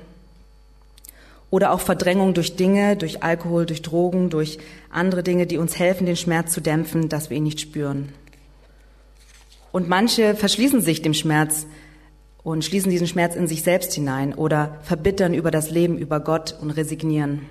Oder 1.51 1.71
auch 1.71 1.81
Verdrängung 1.81 2.33
durch 2.33 2.55
Dinge, 2.55 2.97
durch 2.97 3.23
Alkohol, 3.23 3.65
durch 3.65 3.81
Drogen, 3.81 4.29
durch 4.29 4.57
andere 4.89 5.21
Dinge, 5.21 5.45
die 5.45 5.57
uns 5.57 5.77
helfen, 5.77 6.07
den 6.07 6.17
Schmerz 6.17 6.51
zu 6.51 6.61
dämpfen, 6.61 7.09
dass 7.09 7.29
wir 7.29 7.37
ihn 7.37 7.43
nicht 7.43 7.61
spüren. 7.61 8.09
Und 9.75 9.89
manche 9.89 10.35
verschließen 10.35 10.79
sich 10.79 11.01
dem 11.01 11.13
Schmerz 11.13 11.67
und 12.43 12.63
schließen 12.63 12.91
diesen 12.91 13.07
Schmerz 13.07 13.35
in 13.35 13.45
sich 13.45 13.61
selbst 13.61 13.91
hinein 13.91 14.33
oder 14.33 14.79
verbittern 14.83 15.33
über 15.33 15.51
das 15.51 15.69
Leben, 15.69 15.97
über 15.97 16.21
Gott 16.21 16.55
und 16.61 16.71
resignieren. 16.71 17.41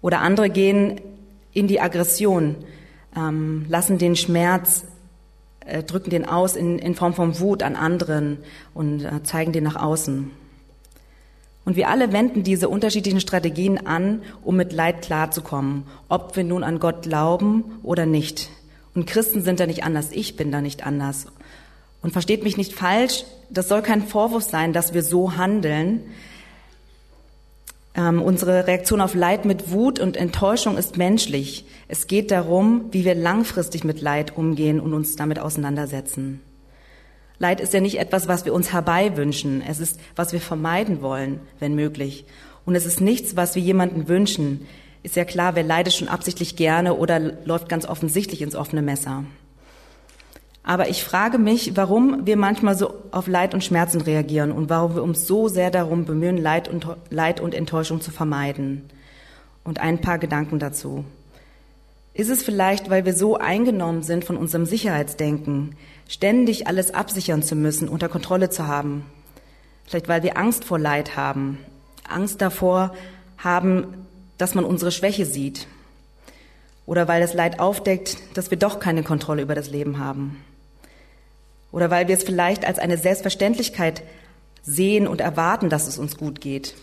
Oder 0.00 0.20
andere 0.22 0.48
gehen 0.48 1.02
in 1.52 1.68
die 1.68 1.82
Aggression, 1.82 2.56
ähm, 3.14 3.66
lassen 3.68 3.98
den 3.98 4.16
Schmerz, 4.16 4.86
äh, 5.66 5.82
drücken 5.82 6.08
den 6.08 6.26
aus 6.26 6.56
in, 6.56 6.78
in 6.78 6.94
Form 6.94 7.12
von 7.12 7.38
Wut 7.40 7.62
an 7.62 7.76
anderen 7.76 8.38
und 8.72 9.04
äh, 9.04 9.22
zeigen 9.22 9.52
den 9.52 9.64
nach 9.64 9.76
außen. 9.76 10.30
Und 11.66 11.76
wir 11.76 11.90
alle 11.90 12.14
wenden 12.14 12.42
diese 12.42 12.70
unterschiedlichen 12.70 13.20
Strategien 13.20 13.86
an, 13.86 14.22
um 14.42 14.56
mit 14.56 14.72
Leid 14.72 15.02
klarzukommen, 15.02 15.82
ob 16.08 16.36
wir 16.36 16.44
nun 16.44 16.64
an 16.64 16.80
Gott 16.80 17.02
glauben 17.02 17.80
oder 17.82 18.06
nicht. 18.06 18.48
Und 18.94 19.06
Christen 19.06 19.42
sind 19.42 19.60
da 19.60 19.66
nicht 19.66 19.84
anders, 19.84 20.08
ich 20.12 20.36
bin 20.36 20.52
da 20.52 20.60
nicht 20.60 20.86
anders. 20.86 21.26
Und 22.02 22.12
versteht 22.12 22.42
mich 22.42 22.56
nicht 22.56 22.74
falsch, 22.74 23.24
das 23.48 23.68
soll 23.68 23.82
kein 23.82 24.02
Vorwurf 24.02 24.42
sein, 24.42 24.72
dass 24.72 24.92
wir 24.92 25.02
so 25.02 25.36
handeln. 25.36 26.02
Ähm, 27.94 28.22
unsere 28.22 28.66
Reaktion 28.66 29.00
auf 29.00 29.14
Leid 29.14 29.44
mit 29.44 29.70
Wut 29.70 29.98
und 29.98 30.16
Enttäuschung 30.16 30.78
ist 30.78 30.96
menschlich. 30.96 31.66
Es 31.88 32.06
geht 32.06 32.30
darum, 32.30 32.86
wie 32.90 33.04
wir 33.04 33.14
langfristig 33.14 33.84
mit 33.84 34.00
Leid 34.00 34.36
umgehen 34.36 34.80
und 34.80 34.94
uns 34.94 35.16
damit 35.16 35.38
auseinandersetzen. 35.38 36.40
Leid 37.38 37.60
ist 37.60 37.74
ja 37.74 37.80
nicht 37.80 37.98
etwas, 37.98 38.28
was 38.28 38.44
wir 38.44 38.54
uns 38.54 38.72
herbeiwünschen. 38.72 39.62
Es 39.66 39.80
ist, 39.80 40.00
was 40.16 40.32
wir 40.32 40.40
vermeiden 40.40 41.02
wollen, 41.02 41.40
wenn 41.58 41.74
möglich. 41.74 42.24
Und 42.64 42.76
es 42.76 42.86
ist 42.86 43.00
nichts, 43.00 43.36
was 43.36 43.54
wir 43.54 43.62
jemanden 43.62 44.08
wünschen. 44.08 44.66
Ist 45.02 45.16
ja 45.16 45.24
klar, 45.24 45.56
wer 45.56 45.64
leidet 45.64 45.94
schon 45.94 46.08
absichtlich 46.08 46.56
gerne 46.56 46.94
oder 46.94 47.18
läuft 47.18 47.68
ganz 47.68 47.86
offensichtlich 47.86 48.42
ins 48.42 48.54
offene 48.54 48.82
Messer. 48.82 49.24
Aber 50.64 50.88
ich 50.88 51.02
frage 51.02 51.38
mich, 51.38 51.76
warum 51.76 52.24
wir 52.24 52.36
manchmal 52.36 52.76
so 52.76 52.94
auf 53.10 53.26
Leid 53.26 53.52
und 53.52 53.64
Schmerzen 53.64 54.00
reagieren 54.00 54.52
und 54.52 54.70
warum 54.70 54.94
wir 54.94 55.02
uns 55.02 55.26
so 55.26 55.48
sehr 55.48 55.72
darum 55.72 56.04
bemühen, 56.04 56.38
Leid 56.38 56.68
und, 56.68 56.86
Leid 57.10 57.40
und 57.40 57.52
Enttäuschung 57.52 58.00
zu 58.00 58.12
vermeiden. 58.12 58.88
Und 59.64 59.80
ein 59.80 60.00
paar 60.00 60.18
Gedanken 60.18 60.60
dazu. 60.60 61.04
Ist 62.14 62.30
es 62.30 62.42
vielleicht, 62.42 62.90
weil 62.90 63.04
wir 63.04 63.14
so 63.14 63.38
eingenommen 63.38 64.02
sind 64.02 64.24
von 64.24 64.36
unserem 64.36 64.66
Sicherheitsdenken, 64.66 65.76
ständig 66.08 66.66
alles 66.66 66.92
absichern 66.92 67.42
zu 67.42 67.56
müssen, 67.56 67.88
unter 67.88 68.08
Kontrolle 68.08 68.50
zu 68.50 68.66
haben? 68.68 69.04
Vielleicht 69.86 70.08
weil 70.08 70.22
wir 70.22 70.36
Angst 70.36 70.64
vor 70.64 70.78
Leid 70.78 71.16
haben, 71.16 71.58
Angst 72.08 72.40
davor 72.40 72.94
haben, 73.38 74.06
dass 74.42 74.56
man 74.56 74.64
unsere 74.64 74.90
Schwäche 74.90 75.24
sieht. 75.24 75.68
Oder 76.84 77.06
weil 77.06 77.20
das 77.20 77.32
Leid 77.32 77.60
aufdeckt, 77.60 78.16
dass 78.34 78.50
wir 78.50 78.58
doch 78.58 78.80
keine 78.80 79.04
Kontrolle 79.04 79.40
über 79.40 79.54
das 79.54 79.70
Leben 79.70 80.00
haben. 80.00 80.42
Oder 81.70 81.92
weil 81.92 82.08
wir 82.08 82.16
es 82.16 82.24
vielleicht 82.24 82.64
als 82.64 82.80
eine 82.80 82.98
Selbstverständlichkeit 82.98 84.02
sehen 84.64 85.06
und 85.06 85.20
erwarten, 85.20 85.68
dass 85.68 85.86
es 85.86 85.96
uns 85.96 86.16
gut 86.16 86.40
geht. 86.40 86.74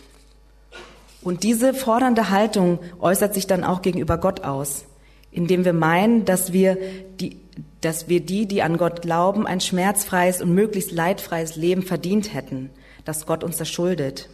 Und 1.20 1.42
diese 1.42 1.74
fordernde 1.74 2.30
Haltung 2.30 2.78
äußert 2.98 3.34
sich 3.34 3.46
dann 3.46 3.62
auch 3.62 3.82
gegenüber 3.82 4.16
Gott 4.16 4.40
aus, 4.40 4.86
indem 5.30 5.66
wir 5.66 5.74
meinen, 5.74 6.24
dass 6.24 6.54
wir 6.54 6.78
die, 7.20 7.36
dass 7.82 8.08
wir 8.08 8.20
die, 8.20 8.46
die 8.46 8.62
an 8.62 8.78
Gott 8.78 9.02
glauben, 9.02 9.46
ein 9.46 9.60
schmerzfreies 9.60 10.40
und 10.40 10.54
möglichst 10.54 10.92
leidfreies 10.92 11.56
Leben 11.56 11.82
verdient 11.82 12.32
hätten, 12.32 12.70
dass 13.04 13.26
Gott 13.26 13.44
uns 13.44 13.58
das 13.58 13.68
schuldet. 13.68 14.30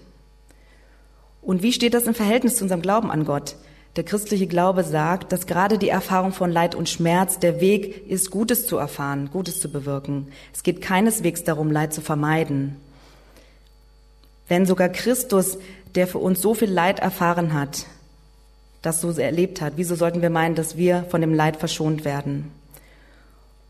Und 1.47 1.63
wie 1.63 1.73
steht 1.73 1.95
das 1.95 2.09
im 2.09 2.15
Verhältnis 2.15 2.57
zu 2.57 2.65
unserem 2.65 2.83
Glauben 2.83 3.09
an 3.09 3.25
Gott? 3.25 3.55
Der 3.95 4.03
christliche 4.03 4.49
Glaube 4.49 4.83
sagt, 4.83 5.31
dass 5.31 5.47
gerade 5.47 5.79
die 5.79 5.89
Erfahrung 5.89 6.33
von 6.33 6.51
Leid 6.51 6.75
und 6.75 6.89
Schmerz 6.89 7.39
der 7.39 7.61
Weg 7.61 8.11
ist, 8.11 8.33
Gutes 8.33 8.67
zu 8.67 8.77
erfahren, 8.79 9.31
Gutes 9.33 9.61
zu 9.61 9.71
bewirken. 9.71 10.27
Es 10.53 10.65
geht 10.65 10.83
keineswegs 10.83 11.45
darum, 11.45 11.71
Leid 11.71 11.95
zu 11.95 12.01
vermeiden. 12.01 12.77
Wenn 14.49 14.67
sogar 14.67 14.89
Christus, 14.89 15.59
der 15.95 16.09
für 16.09 16.19
uns 16.19 16.43
so 16.43 16.53
viel 16.53 16.71
Leid 16.71 16.99
erfahren 16.99 17.55
hat, 17.55 17.87
das 18.83 19.01
so 19.01 19.13
erlebt 19.13 19.61
hat, 19.61 19.75
wieso 19.77 19.95
sollten 19.95 20.23
wir 20.23 20.31
meinen, 20.31 20.57
dass 20.57 20.77
wir 20.77 21.05
von 21.11 21.21
dem 21.21 21.33
Leid 21.33 21.59
verschont 21.59 22.05
werden? 22.05 22.51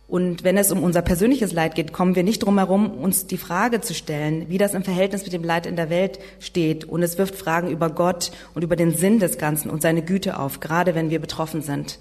Und 0.08 0.44
wenn 0.44 0.56
es 0.56 0.70
um 0.70 0.84
unser 0.84 1.02
persönliches 1.02 1.52
Leid 1.52 1.74
geht, 1.74 1.92
kommen 1.92 2.14
wir 2.14 2.22
nicht 2.22 2.44
drum 2.44 2.58
herum, 2.58 2.92
uns 2.92 3.26
die 3.26 3.38
Frage 3.38 3.80
zu 3.80 3.92
stellen, 3.92 4.46
wie 4.48 4.58
das 4.58 4.74
im 4.74 4.84
Verhältnis 4.84 5.24
mit 5.24 5.32
dem 5.32 5.42
Leid 5.42 5.66
in 5.66 5.74
der 5.74 5.90
Welt 5.90 6.20
steht. 6.38 6.84
Und 6.84 7.02
es 7.02 7.18
wirft 7.18 7.34
Fragen 7.34 7.70
über 7.70 7.90
Gott 7.90 8.30
und 8.54 8.62
über 8.62 8.76
den 8.76 8.94
Sinn 8.94 9.18
des 9.18 9.36
Ganzen 9.36 9.68
und 9.68 9.82
seine 9.82 10.02
Güte 10.02 10.38
auf, 10.38 10.60
gerade 10.60 10.94
wenn 10.94 11.10
wir 11.10 11.20
betroffen 11.20 11.60
sind. 11.60 11.98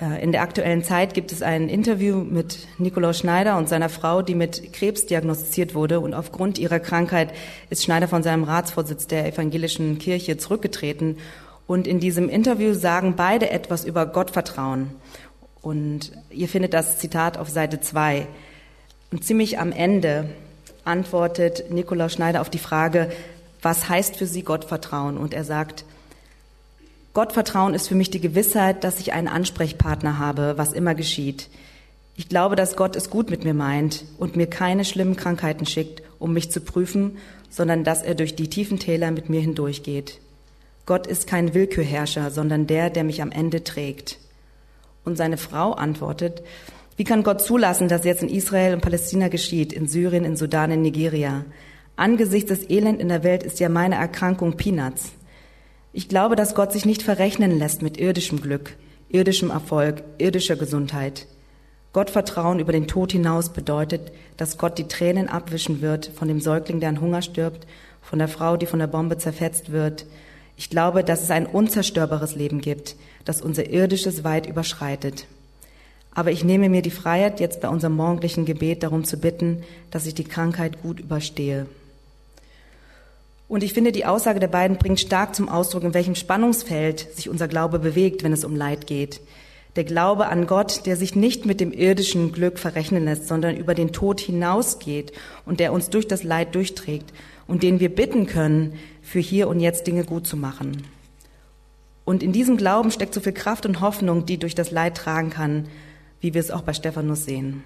Äh, 0.00 0.22
in 0.22 0.32
der 0.32 0.42
aktuellen 0.42 0.82
Zeit 0.82 1.14
gibt 1.14 1.30
es 1.30 1.40
ein 1.42 1.68
Interview 1.68 2.16
mit 2.16 2.66
Nikolaus 2.78 3.18
Schneider 3.18 3.56
und 3.56 3.68
seiner 3.68 3.88
Frau, 3.88 4.20
die 4.22 4.34
mit 4.34 4.72
Krebs 4.72 5.06
diagnostiziert 5.06 5.76
wurde. 5.76 6.00
Und 6.00 6.14
aufgrund 6.14 6.58
ihrer 6.58 6.80
Krankheit 6.80 7.32
ist 7.68 7.84
Schneider 7.84 8.08
von 8.08 8.24
seinem 8.24 8.42
Ratsvorsitz 8.42 9.06
der 9.06 9.26
evangelischen 9.26 9.98
Kirche 9.98 10.36
zurückgetreten. 10.36 11.18
Und 11.68 11.86
in 11.86 12.00
diesem 12.00 12.28
Interview 12.28 12.74
sagen 12.74 13.14
beide 13.16 13.50
etwas 13.50 13.84
über 13.84 14.04
Gottvertrauen. 14.06 14.90
Und 15.62 16.12
ihr 16.30 16.48
findet 16.48 16.74
das 16.74 16.98
Zitat 16.98 17.36
auf 17.36 17.48
Seite 17.48 17.80
2. 17.80 18.26
Und 19.10 19.24
ziemlich 19.24 19.58
am 19.58 19.72
Ende 19.72 20.30
antwortet 20.84 21.70
Nikolaus 21.70 22.12
Schneider 22.12 22.40
auf 22.40 22.50
die 22.50 22.58
Frage, 22.58 23.10
was 23.62 23.88
heißt 23.88 24.16
für 24.16 24.26
Sie 24.26 24.42
Gottvertrauen? 24.42 25.18
Und 25.18 25.34
er 25.34 25.44
sagt, 25.44 25.84
Gottvertrauen 27.12 27.74
ist 27.74 27.88
für 27.88 27.94
mich 27.94 28.10
die 28.10 28.20
Gewissheit, 28.20 28.84
dass 28.84 29.00
ich 29.00 29.12
einen 29.12 29.28
Ansprechpartner 29.28 30.18
habe, 30.18 30.54
was 30.56 30.72
immer 30.72 30.94
geschieht. 30.94 31.48
Ich 32.16 32.28
glaube, 32.28 32.54
dass 32.56 32.76
Gott 32.76 32.96
es 32.96 33.10
gut 33.10 33.30
mit 33.30 33.44
mir 33.44 33.54
meint 33.54 34.04
und 34.18 34.36
mir 34.36 34.46
keine 34.46 34.84
schlimmen 34.84 35.16
Krankheiten 35.16 35.66
schickt, 35.66 36.02
um 36.18 36.32
mich 36.32 36.50
zu 36.50 36.60
prüfen, 36.60 37.18
sondern 37.48 37.82
dass 37.82 38.02
er 38.02 38.14
durch 38.14 38.36
die 38.36 38.48
tiefen 38.48 38.78
Täler 38.78 39.10
mit 39.10 39.28
mir 39.28 39.40
hindurchgeht. 39.40 40.20
Gott 40.86 41.06
ist 41.06 41.26
kein 41.26 41.54
Willkürherrscher, 41.54 42.30
sondern 42.30 42.66
der, 42.66 42.90
der 42.90 43.04
mich 43.04 43.22
am 43.22 43.32
Ende 43.32 43.64
trägt. 43.64 44.18
Und 45.04 45.16
seine 45.16 45.36
Frau 45.36 45.72
antwortet, 45.72 46.42
wie 46.96 47.04
kann 47.04 47.22
Gott 47.22 47.40
zulassen, 47.40 47.88
dass 47.88 48.04
jetzt 48.04 48.22
in 48.22 48.28
Israel 48.28 48.74
und 48.74 48.82
Palästina 48.82 49.28
geschieht, 49.28 49.72
in 49.72 49.88
Syrien, 49.88 50.24
in 50.24 50.36
Sudan, 50.36 50.70
in 50.70 50.82
Nigeria? 50.82 51.46
Angesichts 51.96 52.48
des 52.50 52.68
Elend 52.68 53.00
in 53.00 53.08
der 53.08 53.24
Welt 53.24 53.42
ist 53.42 53.60
ja 53.60 53.68
meine 53.68 53.94
Erkrankung 53.94 54.56
Peanuts. 54.56 55.12
Ich 55.92 56.08
glaube, 56.08 56.36
dass 56.36 56.54
Gott 56.54 56.72
sich 56.72 56.84
nicht 56.84 57.02
verrechnen 57.02 57.58
lässt 57.58 57.82
mit 57.82 57.98
irdischem 57.98 58.40
Glück, 58.40 58.76
irdischem 59.08 59.50
Erfolg, 59.50 60.02
irdischer 60.18 60.56
Gesundheit. 60.56 61.26
Gottvertrauen 61.92 62.60
über 62.60 62.72
den 62.72 62.86
Tod 62.86 63.12
hinaus 63.12 63.52
bedeutet, 63.52 64.12
dass 64.36 64.58
Gott 64.58 64.78
die 64.78 64.86
Tränen 64.86 65.28
abwischen 65.28 65.80
wird 65.80 66.06
von 66.14 66.28
dem 66.28 66.40
Säugling, 66.40 66.78
der 66.78 66.90
an 66.90 67.00
Hunger 67.00 67.22
stirbt, 67.22 67.66
von 68.00 68.18
der 68.18 68.28
Frau, 68.28 68.56
die 68.56 68.66
von 68.66 68.78
der 68.78 68.86
Bombe 68.86 69.18
zerfetzt 69.18 69.72
wird, 69.72 70.06
ich 70.60 70.68
glaube, 70.68 71.04
dass 71.04 71.22
es 71.22 71.30
ein 71.30 71.46
unzerstörbares 71.46 72.34
Leben 72.34 72.60
gibt, 72.60 72.94
das 73.24 73.40
unser 73.40 73.70
irdisches 73.70 74.24
weit 74.24 74.44
überschreitet. 74.44 75.24
Aber 76.14 76.32
ich 76.32 76.44
nehme 76.44 76.68
mir 76.68 76.82
die 76.82 76.90
Freiheit, 76.90 77.40
jetzt 77.40 77.62
bei 77.62 77.68
unserem 77.70 77.96
morgendlichen 77.96 78.44
Gebet 78.44 78.82
darum 78.82 79.04
zu 79.04 79.16
bitten, 79.16 79.62
dass 79.90 80.04
ich 80.04 80.14
die 80.14 80.24
Krankheit 80.24 80.82
gut 80.82 81.00
überstehe. 81.00 81.64
Und 83.48 83.62
ich 83.62 83.72
finde, 83.72 83.90
die 83.90 84.04
Aussage 84.04 84.38
der 84.38 84.48
beiden 84.48 84.76
bringt 84.76 85.00
stark 85.00 85.34
zum 85.34 85.48
Ausdruck, 85.48 85.82
in 85.82 85.94
welchem 85.94 86.14
Spannungsfeld 86.14 87.08
sich 87.16 87.30
unser 87.30 87.48
Glaube 87.48 87.78
bewegt, 87.78 88.22
wenn 88.22 88.34
es 88.34 88.44
um 88.44 88.54
Leid 88.54 88.86
geht. 88.86 89.22
Der 89.76 89.84
Glaube 89.84 90.26
an 90.26 90.46
Gott, 90.46 90.84
der 90.84 90.96
sich 90.96 91.16
nicht 91.16 91.46
mit 91.46 91.60
dem 91.60 91.72
irdischen 91.72 92.32
Glück 92.32 92.58
verrechnen 92.58 93.06
lässt, 93.06 93.28
sondern 93.28 93.56
über 93.56 93.74
den 93.74 93.92
Tod 93.92 94.20
hinausgeht 94.20 95.12
und 95.46 95.58
der 95.58 95.72
uns 95.72 95.88
durch 95.88 96.06
das 96.06 96.22
Leid 96.22 96.54
durchträgt 96.54 97.14
und 97.46 97.62
den 97.62 97.80
wir 97.80 97.88
bitten 97.88 98.26
können, 98.26 98.74
für 99.10 99.18
hier 99.18 99.48
und 99.48 99.58
jetzt 99.58 99.88
Dinge 99.88 100.04
gut 100.04 100.24
zu 100.24 100.36
machen. 100.36 100.84
Und 102.04 102.22
in 102.22 102.30
diesem 102.30 102.56
Glauben 102.56 102.92
steckt 102.92 103.12
so 103.12 103.20
viel 103.20 103.32
Kraft 103.32 103.66
und 103.66 103.80
Hoffnung, 103.80 104.24
die 104.24 104.38
durch 104.38 104.54
das 104.54 104.70
Leid 104.70 104.96
tragen 104.96 105.30
kann, 105.30 105.66
wie 106.20 106.32
wir 106.32 106.40
es 106.40 106.52
auch 106.52 106.62
bei 106.62 106.74
Stephanus 106.74 107.24
sehen. 107.24 107.64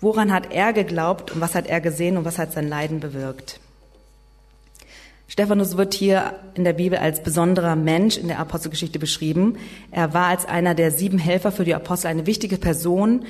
Woran 0.00 0.32
hat 0.32 0.52
er 0.52 0.72
geglaubt 0.72 1.30
und 1.30 1.40
was 1.40 1.54
hat 1.54 1.68
er 1.68 1.80
gesehen 1.80 2.16
und 2.16 2.24
was 2.24 2.38
hat 2.38 2.52
sein 2.52 2.66
Leiden 2.66 2.98
bewirkt? 2.98 3.60
Stephanus 5.28 5.76
wird 5.76 5.94
hier 5.94 6.34
in 6.54 6.64
der 6.64 6.72
Bibel 6.72 6.98
als 6.98 7.22
besonderer 7.22 7.76
Mensch 7.76 8.16
in 8.16 8.26
der 8.26 8.40
Apostelgeschichte 8.40 8.98
beschrieben. 8.98 9.58
Er 9.92 10.12
war 10.12 10.26
als 10.26 10.44
einer 10.44 10.74
der 10.74 10.90
sieben 10.90 11.18
Helfer 11.18 11.52
für 11.52 11.64
die 11.64 11.74
Apostel 11.74 12.08
eine 12.08 12.26
wichtige 12.26 12.58
Person 12.58 13.26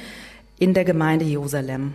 in 0.58 0.72
der 0.72 0.86
Gemeinde 0.86 1.26
Jerusalem. 1.26 1.92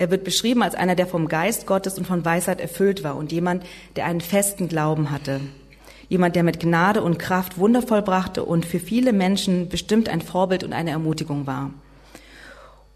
Er 0.00 0.10
wird 0.10 0.24
beschrieben 0.24 0.62
als 0.62 0.74
einer, 0.74 0.94
der 0.94 1.06
vom 1.06 1.28
Geist 1.28 1.66
Gottes 1.66 1.98
und 1.98 2.06
von 2.06 2.24
Weisheit 2.24 2.58
erfüllt 2.58 3.04
war 3.04 3.16
und 3.16 3.32
jemand, 3.32 3.66
der 3.96 4.06
einen 4.06 4.22
festen 4.22 4.66
Glauben 4.66 5.10
hatte. 5.10 5.42
Jemand, 6.08 6.36
der 6.36 6.42
mit 6.42 6.58
Gnade 6.58 7.02
und 7.02 7.18
Kraft 7.18 7.58
wundervoll 7.58 8.00
brachte 8.00 8.42
und 8.44 8.64
für 8.64 8.80
viele 8.80 9.12
Menschen 9.12 9.68
bestimmt 9.68 10.08
ein 10.08 10.22
Vorbild 10.22 10.64
und 10.64 10.72
eine 10.72 10.88
Ermutigung 10.88 11.46
war. 11.46 11.74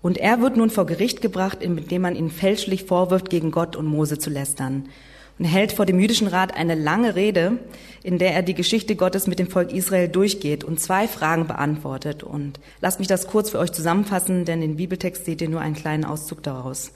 Und 0.00 0.16
er 0.16 0.40
wird 0.40 0.56
nun 0.56 0.70
vor 0.70 0.87
Gericht 0.87 1.20
gebracht, 1.20 1.58
indem 1.61 2.00
man 2.00 2.16
ihn 2.16 2.30
fälschlich 2.30 2.84
vorwirft, 2.84 3.28
gegen 3.28 3.50
Gott 3.50 3.76
und 3.76 3.84
Mose 3.84 4.18
zu 4.18 4.30
lästern 4.30 4.88
und 5.38 5.44
hält 5.44 5.72
vor 5.72 5.86
dem 5.86 5.98
jüdischen 5.98 6.28
Rat 6.28 6.54
eine 6.54 6.74
lange 6.74 7.14
Rede, 7.14 7.58
in 8.02 8.18
der 8.18 8.34
er 8.34 8.42
die 8.42 8.54
Geschichte 8.54 8.96
Gottes 8.96 9.26
mit 9.26 9.38
dem 9.38 9.48
Volk 9.48 9.72
Israel 9.72 10.08
durchgeht 10.08 10.62
und 10.62 10.78
zwei 10.78 11.08
Fragen 11.08 11.46
beantwortet. 11.46 12.22
Und 12.22 12.60
lasst 12.80 12.98
mich 12.98 13.08
das 13.08 13.26
kurz 13.26 13.50
für 13.50 13.58
euch 13.58 13.72
zusammenfassen, 13.72 14.44
denn 14.44 14.62
in 14.62 14.76
Bibeltext 14.76 15.24
seht 15.24 15.40
ihr 15.40 15.48
nur 15.48 15.60
einen 15.60 15.74
kleinen 15.74 16.04
Auszug 16.04 16.42
daraus. 16.42 16.92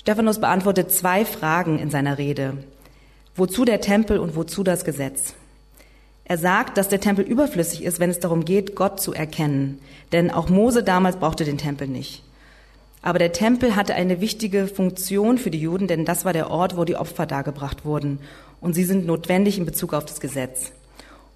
Stephanus 0.00 0.40
beantwortet 0.40 0.90
zwei 0.90 1.24
Fragen 1.24 1.78
in 1.78 1.90
seiner 1.90 2.18
Rede. 2.18 2.58
Wozu 3.36 3.64
der 3.64 3.80
Tempel 3.80 4.18
und 4.18 4.36
wozu 4.36 4.62
das 4.62 4.84
Gesetz? 4.84 5.34
Er 6.24 6.38
sagt, 6.38 6.76
dass 6.76 6.88
der 6.88 7.00
Tempel 7.00 7.24
überflüssig 7.24 7.84
ist, 7.84 8.00
wenn 8.00 8.10
es 8.10 8.18
darum 8.18 8.44
geht, 8.44 8.74
Gott 8.74 9.00
zu 9.00 9.12
erkennen. 9.12 9.78
Denn 10.12 10.30
auch 10.30 10.48
Mose 10.48 10.82
damals 10.82 11.16
brauchte 11.16 11.44
den 11.44 11.58
Tempel 11.58 11.86
nicht. 11.86 12.23
Aber 13.04 13.18
der 13.18 13.32
Tempel 13.32 13.76
hatte 13.76 13.94
eine 13.94 14.22
wichtige 14.22 14.66
Funktion 14.66 15.36
für 15.36 15.50
die 15.50 15.60
Juden, 15.60 15.88
denn 15.88 16.06
das 16.06 16.24
war 16.24 16.32
der 16.32 16.50
Ort, 16.50 16.78
wo 16.78 16.84
die 16.84 16.96
Opfer 16.96 17.26
dargebracht 17.26 17.84
wurden. 17.84 18.18
Und 18.62 18.72
sie 18.72 18.84
sind 18.84 19.04
notwendig 19.04 19.58
in 19.58 19.66
Bezug 19.66 19.92
auf 19.92 20.06
das 20.06 20.20
Gesetz. 20.20 20.72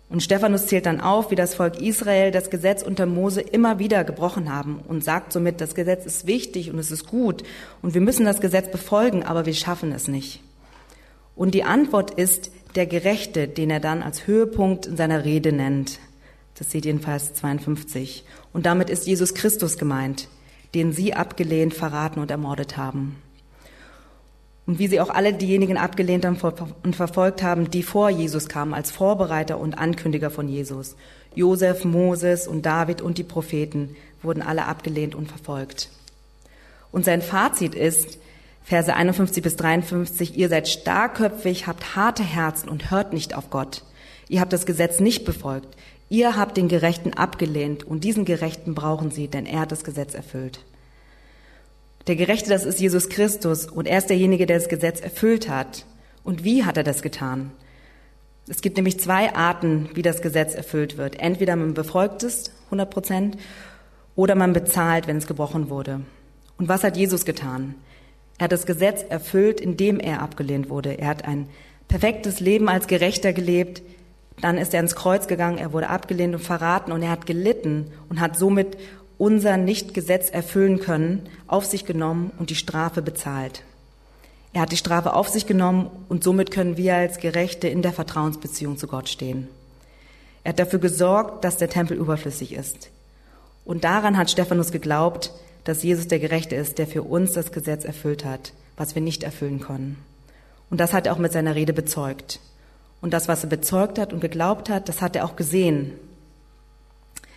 Und 0.09 0.23
Stephanus 0.23 0.67
zählt 0.67 0.87
dann 0.87 1.03
auf, 1.03 1.31
wie 1.31 1.35
das 1.35 1.55
Volk 1.55 1.79
Israel 1.79 2.31
das 2.31 2.49
Gesetz 2.49 2.83
unter 2.83 3.05
Mose 3.05 3.43
immer 3.43 3.79
wieder 3.79 4.05
gebrochen 4.05 4.51
haben 4.51 4.81
und 4.89 5.05
sagt 5.05 5.31
somit, 5.31 5.61
das 5.61 5.75
Gesetz 5.75 6.07
ist 6.07 6.27
wichtig 6.27 6.73
und 6.73 6.79
es 6.79 6.91
ist 6.91 7.07
gut 7.07 7.43
und 7.83 7.93
wir 7.93 8.01
müssen 8.01 8.25
das 8.25 8.41
Gesetz 8.41 8.71
befolgen, 8.71 9.23
aber 9.23 9.45
wir 9.45 9.53
schaffen 9.53 9.93
es 9.93 10.09
nicht. 10.09 10.41
Und 11.37 11.53
die 11.53 11.65
Antwort 11.65 12.13
ist 12.13 12.51
der 12.77 12.87
Gerechte, 12.87 13.47
den 13.47 13.69
er 13.69 13.81
dann 13.81 14.03
als 14.03 14.27
Höhepunkt 14.27 14.87
in 14.87 14.97
seiner 14.97 15.27
Rede 15.27 15.53
nennt. 15.53 15.99
Das 16.59 16.73
in 16.73 17.01
Vers 17.01 17.35
52. 17.35 18.25
Und 18.55 18.65
damit 18.65 18.89
ist 18.89 19.07
Jesus 19.07 19.35
Christus 19.35 19.77
gemeint, 19.77 20.29
den 20.75 20.93
sie 20.93 21.15
abgelehnt, 21.15 21.75
verraten 21.75 22.21
und 22.21 22.31
ermordet 22.31 22.77
haben. 22.77 23.17
Und 24.67 24.79
wie 24.79 24.89
sie 24.89 25.01
auch 25.01 25.09
alle 25.09 25.33
diejenigen 25.33 25.79
abgelehnt 25.79 26.27
und 26.27 26.95
verfolgt 26.95 27.43
haben, 27.43 27.71
die 27.71 27.83
vor 27.83 28.11
Jesus 28.11 28.51
kamen, 28.51 28.75
als 28.75 28.91
Vorbereiter 28.91 29.59
und 29.59 29.79
Ankündiger 29.79 30.31
von 30.31 30.47
Jesus. 30.47 30.95
Josef, 31.35 31.85
Moses 31.85 32.47
und 32.47 32.67
David 32.67 33.01
und 33.01 33.17
die 33.17 33.25
Propheten 33.25 33.97
wurden 34.23 34.43
alle 34.43 34.67
abgelehnt 34.67 35.15
und 35.15 35.29
verfolgt. 35.29 35.89
Und 36.93 37.05
sein 37.05 37.23
Fazit 37.23 37.75
ist, 37.75 38.19
Verse 38.63 38.95
51 38.95 39.43
bis 39.43 39.57
53, 39.57 40.37
ihr 40.37 40.51
seid 40.51 40.69
starkköpfig, 40.69 41.67
habt 41.67 41.97
harte 41.97 42.23
Herzen 42.23 42.69
und 42.69 42.91
hört 42.91 43.15
nicht 43.15 43.35
auf 43.35 43.49
Gott. 43.49 43.83
Ihr 44.29 44.41
habt 44.43 44.53
das 44.53 44.67
Gesetz 44.67 45.01
nicht 45.01 45.25
befolgt. 45.25 45.75
Ihr 46.11 46.37
habt 46.37 46.57
den 46.57 46.69
Gerechten 46.69 47.13
abgelehnt 47.13 47.85
und 47.85 48.05
diesen 48.05 48.25
Gerechten 48.25 48.75
brauchen 48.75 49.11
sie, 49.11 49.29
denn 49.29 49.47
er 49.47 49.61
hat 49.61 49.73
das 49.73 49.85
Gesetz 49.85 50.15
erfüllt. 50.15 50.61
Der 52.07 52.17
Gerechte, 52.17 52.49
das 52.49 52.65
ist 52.65 52.81
Jesus 52.81 53.11
Christus 53.11 53.67
und 53.67 53.87
er 53.87 53.99
ist 53.99 54.09
derjenige, 54.09 54.47
der 54.47 54.59
das 54.59 54.69
Gesetz 54.69 55.01
erfüllt 55.01 55.49
hat. 55.49 55.85
Und 56.25 56.45
wie 56.45 56.65
hat 56.65 56.79
er 56.79 56.85
das 56.85 57.03
getan? 57.03 57.53
Es 58.49 58.63
gibt 58.63 58.77
nämlich 58.77 58.99
zwei 58.99 59.35
Arten, 59.35 59.91
wie 59.93 60.01
das 60.01 60.23
Gesetz 60.23 60.55
erfüllt 60.55 60.97
wird. 60.97 61.21
Entweder 61.21 61.55
man 61.57 61.75
befolgt 61.75 62.23
es 62.23 62.51
100 62.67 62.89
Prozent 62.89 63.37
oder 64.17 64.35
man 64.35 64.55
bezahlt, 64.55 65.07
wenn 65.07 65.19
es 65.19 65.27
gebrochen 65.27 65.69
wurde. 65.69 66.01
Und 66.57 66.69
was 66.69 66.83
hat 66.83 66.97
Jesus 66.97 67.27
getan? 67.27 67.75
Er 68.39 68.45
hat 68.45 68.53
das 68.53 68.67
Gesetz 68.67 69.05
erfüllt, 69.09 69.61
indem 69.61 70.01
er 70.01 70.23
abgelehnt 70.23 70.71
wurde. 70.71 70.99
Er 70.99 71.09
hat 71.09 71.25
ein 71.27 71.49
perfektes 71.89 72.41
Leben 72.41 72.69
als 72.69 72.87
Gerechter 72.87 73.33
gelebt. 73.35 73.83
Dann 74.41 74.59
ist 74.59 74.73
er 74.73 74.81
ins 74.81 74.95
Kreuz 74.95 75.27
gegangen, 75.27 75.59
er 75.59 75.73
wurde 75.73 75.91
abgelehnt 75.91 76.35
und 76.35 76.41
verraten 76.41 76.93
und 76.93 77.03
er 77.03 77.11
hat 77.11 77.27
gelitten 77.27 77.91
und 78.09 78.21
hat 78.21 78.37
somit 78.37 78.77
unser 79.19 79.57
Nichtgesetz 79.57 80.31
erfüllen 80.31 80.79
können, 80.79 81.29
auf 81.49 81.65
sich 81.65 81.85
genommen 81.85 82.31
und 82.39 82.51
die 82.51 82.55
Strafe 82.55 83.03
bezahlt. 83.03 83.65
Er 84.53 84.63
hat 84.63 84.73
die 84.73 84.77
Strafe 84.77 85.13
auf 85.15 85.29
sich 85.29 85.47
genommen 85.47 85.91
und 86.09 86.25
somit 86.25 86.51
können 86.51 86.77
wir 86.77 86.95
als 86.95 87.19
Gerechte 87.19 87.69
in 87.69 87.83
der 87.83 87.93
Vertrauensbeziehung 87.93 88.79
zu 88.79 88.87
Gott 88.87 89.09
stehen. 89.09 89.49
Er 90.45 90.51
hat 90.51 90.61
dafür 90.61 90.79
gesorgt, 90.79 91.45
dass 91.45 91.59
der 91.59 91.69
Tempel 91.69 91.97
überflüssig 91.97 92.55
ist. 92.55 92.91
Und 93.65 93.85
daran 93.85 94.17
hat 94.17 94.31
Stephanus 94.31 94.73
geglaubt, 94.73 95.33
dass 95.65 95.83
Jesus 95.83 96.09
der 96.09 96.21
Gerechte 96.21 96.55
ist, 96.55 96.79
der 96.79 96.87
für 96.87 97.03
uns 97.03 97.33
das 97.33 97.53
Gesetz 97.53 97.85
erfüllt 97.85 98.25
hat, 98.25 98.53
was 98.77 98.95
wir 98.95 99.03
nicht 99.03 99.25
erfüllen 99.25 99.61
können. 99.61 100.03
Und 100.71 100.81
das 100.81 100.95
hat 100.95 101.07
er 101.07 101.13
auch 101.13 101.19
mit 101.19 101.33
seiner 101.33 101.55
Rede 101.55 101.73
bezeugt. 101.73 102.41
Und 103.01 103.13
das, 103.13 103.29
was 103.29 103.45
er 103.45 103.51
bezeugt 103.51 103.99
hat 103.99 104.13
und 104.13 104.21
geglaubt 104.21 104.69
hat, 104.69 104.89
das 104.89 105.01
hat 105.03 105.17
er 105.17 105.25
auch 105.25 105.37
gesehen. 105.37 105.93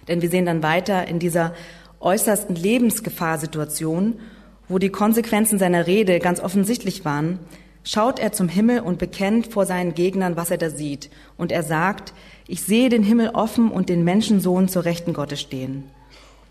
Denn 0.08 0.22
wir 0.22 0.30
sehen 0.30 0.46
dann 0.46 0.63
weiter 0.63 1.08
in 1.08 1.20
dieser 1.20 1.53
äußersten 2.00 2.56
Lebensgefahrsituation, 2.56 4.20
wo 4.68 4.80
die 4.80 4.89
Konsequenzen 4.89 5.60
seiner 5.60 5.86
Rede 5.86 6.20
ganz 6.20 6.39
offensichtlich 6.39 7.06
waren, 7.06 7.39
schaut 7.84 8.20
er 8.20 8.32
zum 8.32 8.48
Himmel 8.48 8.80
und 8.80 9.00
bekennt 9.00 9.48
vor 9.48 9.65
seinen 9.65 9.94
Gegnern, 9.94 10.36
was 10.36 10.51
er 10.51 10.58
da 10.58 10.70
sieht. 10.70 11.10
Und 11.38 11.51
er 11.51 11.63
sagt, 11.63 12.13
ich 12.48 12.63
sehe 12.63 12.89
den 12.89 13.03
Himmel 13.03 13.30
offen 13.34 13.72
und 13.72 13.89
den 13.89 14.03
Menschensohn 14.03 14.68
zur 14.68 14.86
Rechten 14.86 15.13
Gottes 15.13 15.41
stehen. 15.41 15.84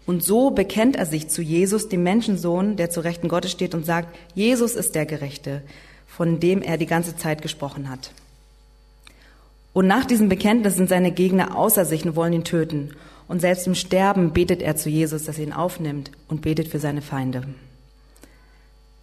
Und 0.07 0.25
so 0.25 0.51
bekennt 0.51 0.97
er 0.97 1.07
sich 1.07 1.29
zu 1.29 1.43
Jesus, 1.43 1.89
dem 1.89 2.03
Menschensohn, 2.03 2.77
der 2.77 2.91
zur 2.91 3.05
Rechten 3.05 3.29
Gottes 3.29 3.53
steht 3.53 3.75
und 3.75 3.87
sagt, 3.87 4.15
Jesus 4.35 4.75
ist 4.75 4.95
der 4.95 5.07
Gerechte, 5.07 5.63
von 6.07 6.41
dem 6.41 6.63
er 6.63 6.79
die 6.79 6.87
ganze 6.87 7.17
Zeit 7.17 7.43
gesprochen 7.43 7.89
hat. 7.89 8.11
Und 9.73 9.87
nach 9.87 10.05
diesem 10.05 10.29
Bekenntnis 10.29 10.77
sind 10.77 10.89
seine 10.89 11.13
Gegner 11.13 11.57
außer 11.57 11.85
sich 11.85 12.05
und 12.05 12.17
wollen 12.17 12.33
ihn 12.33 12.45
töten. 12.45 12.91
Und 13.29 13.41
selbst 13.41 13.67
im 13.67 13.75
Sterben 13.75 14.33
betet 14.33 14.63
er 14.63 14.77
zu 14.77 14.89
Jesus, 14.89 15.25
dass 15.25 15.39
er 15.39 15.45
ihn 15.45 15.53
aufnimmt 15.53 16.11
und 16.29 16.43
betet 16.43 16.69
für 16.69 16.81
seine 16.81 17.03
Feinde. 17.03 17.45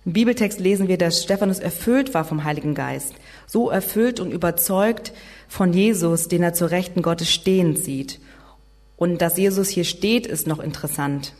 Im 0.07 0.13
Bibeltext 0.13 0.59
lesen 0.59 0.87
wir, 0.87 0.97
dass 0.97 1.21
Stephanus 1.21 1.59
erfüllt 1.59 2.13
war 2.13 2.23
vom 2.23 2.45
Heiligen 2.45 2.75
Geist, 2.75 3.13
so 3.45 3.69
erfüllt 3.69 4.21
und 4.21 4.31
überzeugt 4.31 5.11
von 5.49 5.73
Jesus, 5.73 6.29
den 6.29 6.43
er 6.43 6.53
zur 6.53 6.71
Rechten 6.71 7.01
Gottes 7.01 7.29
stehend 7.29 7.77
sieht. 7.77 8.19
Und 8.95 9.21
dass 9.21 9.37
Jesus 9.37 9.67
hier 9.67 9.83
steht, 9.83 10.25
ist 10.25 10.47
noch 10.47 10.59
interessant. 10.59 11.33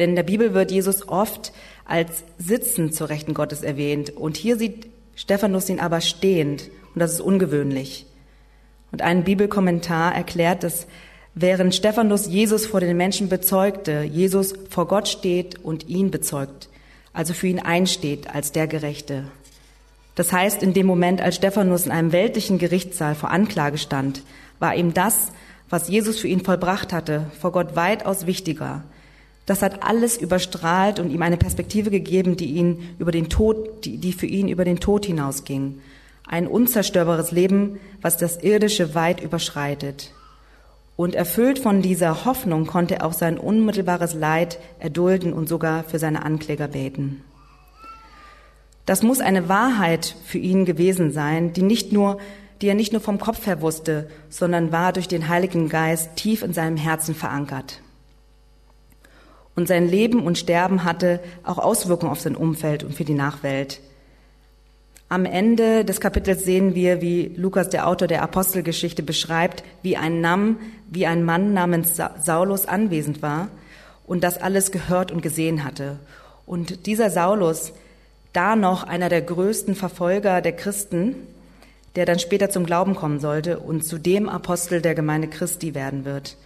Denn 0.00 0.10
in 0.10 0.16
der 0.16 0.24
Bibel 0.24 0.54
wird 0.54 0.72
Jesus 0.72 1.08
oft 1.08 1.52
als 1.84 2.24
sitzend 2.36 2.94
zur 2.96 3.10
Rechten 3.10 3.32
Gottes 3.32 3.62
erwähnt. 3.62 4.10
Und 4.10 4.36
hier 4.36 4.56
sieht 4.56 4.88
Stephanus 5.14 5.68
ihn 5.68 5.80
aber 5.80 6.00
stehend. 6.00 6.70
Und 6.94 7.00
das 7.00 7.12
ist 7.12 7.20
ungewöhnlich. 7.20 8.06
Und 8.90 9.02
ein 9.02 9.24
Bibelkommentar 9.24 10.14
erklärt, 10.14 10.62
dass 10.62 10.86
während 11.34 11.74
Stephanus 11.74 12.26
Jesus 12.26 12.66
vor 12.66 12.80
den 12.80 12.96
Menschen 12.96 13.28
bezeugte, 13.28 14.02
Jesus 14.02 14.54
vor 14.70 14.88
Gott 14.88 15.08
steht 15.08 15.62
und 15.62 15.88
ihn 15.88 16.10
bezeugt, 16.10 16.68
also 17.12 17.34
für 17.34 17.48
ihn 17.48 17.60
einsteht 17.60 18.34
als 18.34 18.52
der 18.52 18.66
Gerechte. 18.66 19.24
Das 20.14 20.32
heißt, 20.32 20.62
in 20.62 20.72
dem 20.72 20.86
Moment, 20.86 21.20
als 21.20 21.36
Stephanus 21.36 21.86
in 21.86 21.92
einem 21.92 22.10
weltlichen 22.12 22.58
Gerichtssaal 22.58 23.14
vor 23.14 23.30
Anklage 23.30 23.78
stand, 23.78 24.22
war 24.58 24.74
ihm 24.74 24.92
das, 24.92 25.28
was 25.70 25.88
Jesus 25.88 26.18
für 26.18 26.28
ihn 26.28 26.44
vollbracht 26.44 26.92
hatte, 26.92 27.30
vor 27.40 27.52
Gott 27.52 27.76
weitaus 27.76 28.26
wichtiger. 28.26 28.82
Das 29.46 29.62
hat 29.62 29.82
alles 29.82 30.16
überstrahlt 30.16 30.98
und 30.98 31.10
ihm 31.10 31.22
eine 31.22 31.36
Perspektive 31.36 31.90
gegeben, 31.90 32.36
die 32.36 32.52
ihn 32.52 32.96
über 32.98 33.12
den 33.12 33.28
Tod, 33.28 33.84
die, 33.84 33.98
die 33.98 34.12
für 34.12 34.26
ihn 34.26 34.48
über 34.48 34.64
den 34.64 34.80
Tod 34.80 35.06
hinausging. 35.06 35.80
Ein 36.28 36.46
unzerstörbares 36.46 37.32
Leben, 37.32 37.80
was 38.02 38.18
das 38.18 38.42
Irdische 38.42 38.94
weit 38.94 39.22
überschreitet. 39.22 40.12
Und 40.94 41.14
erfüllt 41.14 41.58
von 41.58 41.80
dieser 41.80 42.26
Hoffnung 42.26 42.66
konnte 42.66 42.96
er 42.96 43.06
auch 43.06 43.12
sein 43.12 43.38
unmittelbares 43.38 44.14
Leid 44.14 44.58
erdulden 44.78 45.32
und 45.32 45.48
sogar 45.48 45.84
für 45.84 45.98
seine 45.98 46.24
Ankläger 46.24 46.68
beten. 46.68 47.24
Das 48.84 49.02
muss 49.02 49.20
eine 49.20 49.48
Wahrheit 49.48 50.16
für 50.24 50.38
ihn 50.38 50.64
gewesen 50.64 51.12
sein, 51.12 51.52
die 51.52 51.62
nicht 51.62 51.92
nur, 51.92 52.18
die 52.60 52.68
er 52.68 52.74
nicht 52.74 52.92
nur 52.92 53.00
vom 53.00 53.18
Kopf 53.18 53.46
her 53.46 53.62
wusste, 53.62 54.10
sondern 54.28 54.72
war 54.72 54.92
durch 54.92 55.08
den 55.08 55.28
Heiligen 55.28 55.68
Geist 55.68 56.16
tief 56.16 56.42
in 56.42 56.52
seinem 56.52 56.76
Herzen 56.76 57.14
verankert. 57.14 57.80
Und 59.54 59.66
sein 59.66 59.88
Leben 59.88 60.22
und 60.24 60.36
Sterben 60.36 60.84
hatte 60.84 61.20
auch 61.42 61.58
Auswirkungen 61.58 62.12
auf 62.12 62.20
sein 62.20 62.36
Umfeld 62.36 62.84
und 62.84 62.94
für 62.94 63.04
die 63.04 63.14
Nachwelt. 63.14 63.80
Am 65.10 65.24
Ende 65.24 65.86
des 65.86 66.00
Kapitels 66.00 66.44
sehen 66.44 66.74
wir, 66.74 67.00
wie 67.00 67.32
Lukas, 67.34 67.70
der 67.70 67.86
Autor 67.86 68.08
der 68.08 68.22
Apostelgeschichte, 68.22 69.02
beschreibt, 69.02 69.64
wie 69.82 69.96
ein 69.96 70.20
Namm, 70.20 70.58
wie 70.90 71.06
ein 71.06 71.24
Mann 71.24 71.54
namens 71.54 71.96
Saulus 72.22 72.66
anwesend 72.66 73.22
war 73.22 73.48
und 74.06 74.22
das 74.22 74.38
alles 74.38 74.70
gehört 74.70 75.10
und 75.10 75.22
gesehen 75.22 75.64
hatte. 75.64 75.98
Und 76.44 76.84
dieser 76.84 77.08
Saulus, 77.08 77.72
da 78.34 78.54
noch 78.54 78.82
einer 78.82 79.08
der 79.08 79.22
größten 79.22 79.74
Verfolger 79.74 80.42
der 80.42 80.52
Christen, 80.52 81.14
der 81.96 82.04
dann 82.04 82.18
später 82.18 82.50
zum 82.50 82.66
Glauben 82.66 82.94
kommen 82.94 83.18
sollte 83.18 83.60
und 83.60 83.84
zu 83.84 83.96
dem 83.96 84.28
Apostel 84.28 84.82
der 84.82 84.94
Gemeinde 84.94 85.28
Christi 85.28 85.74
werden 85.74 86.04
wird. 86.04 86.36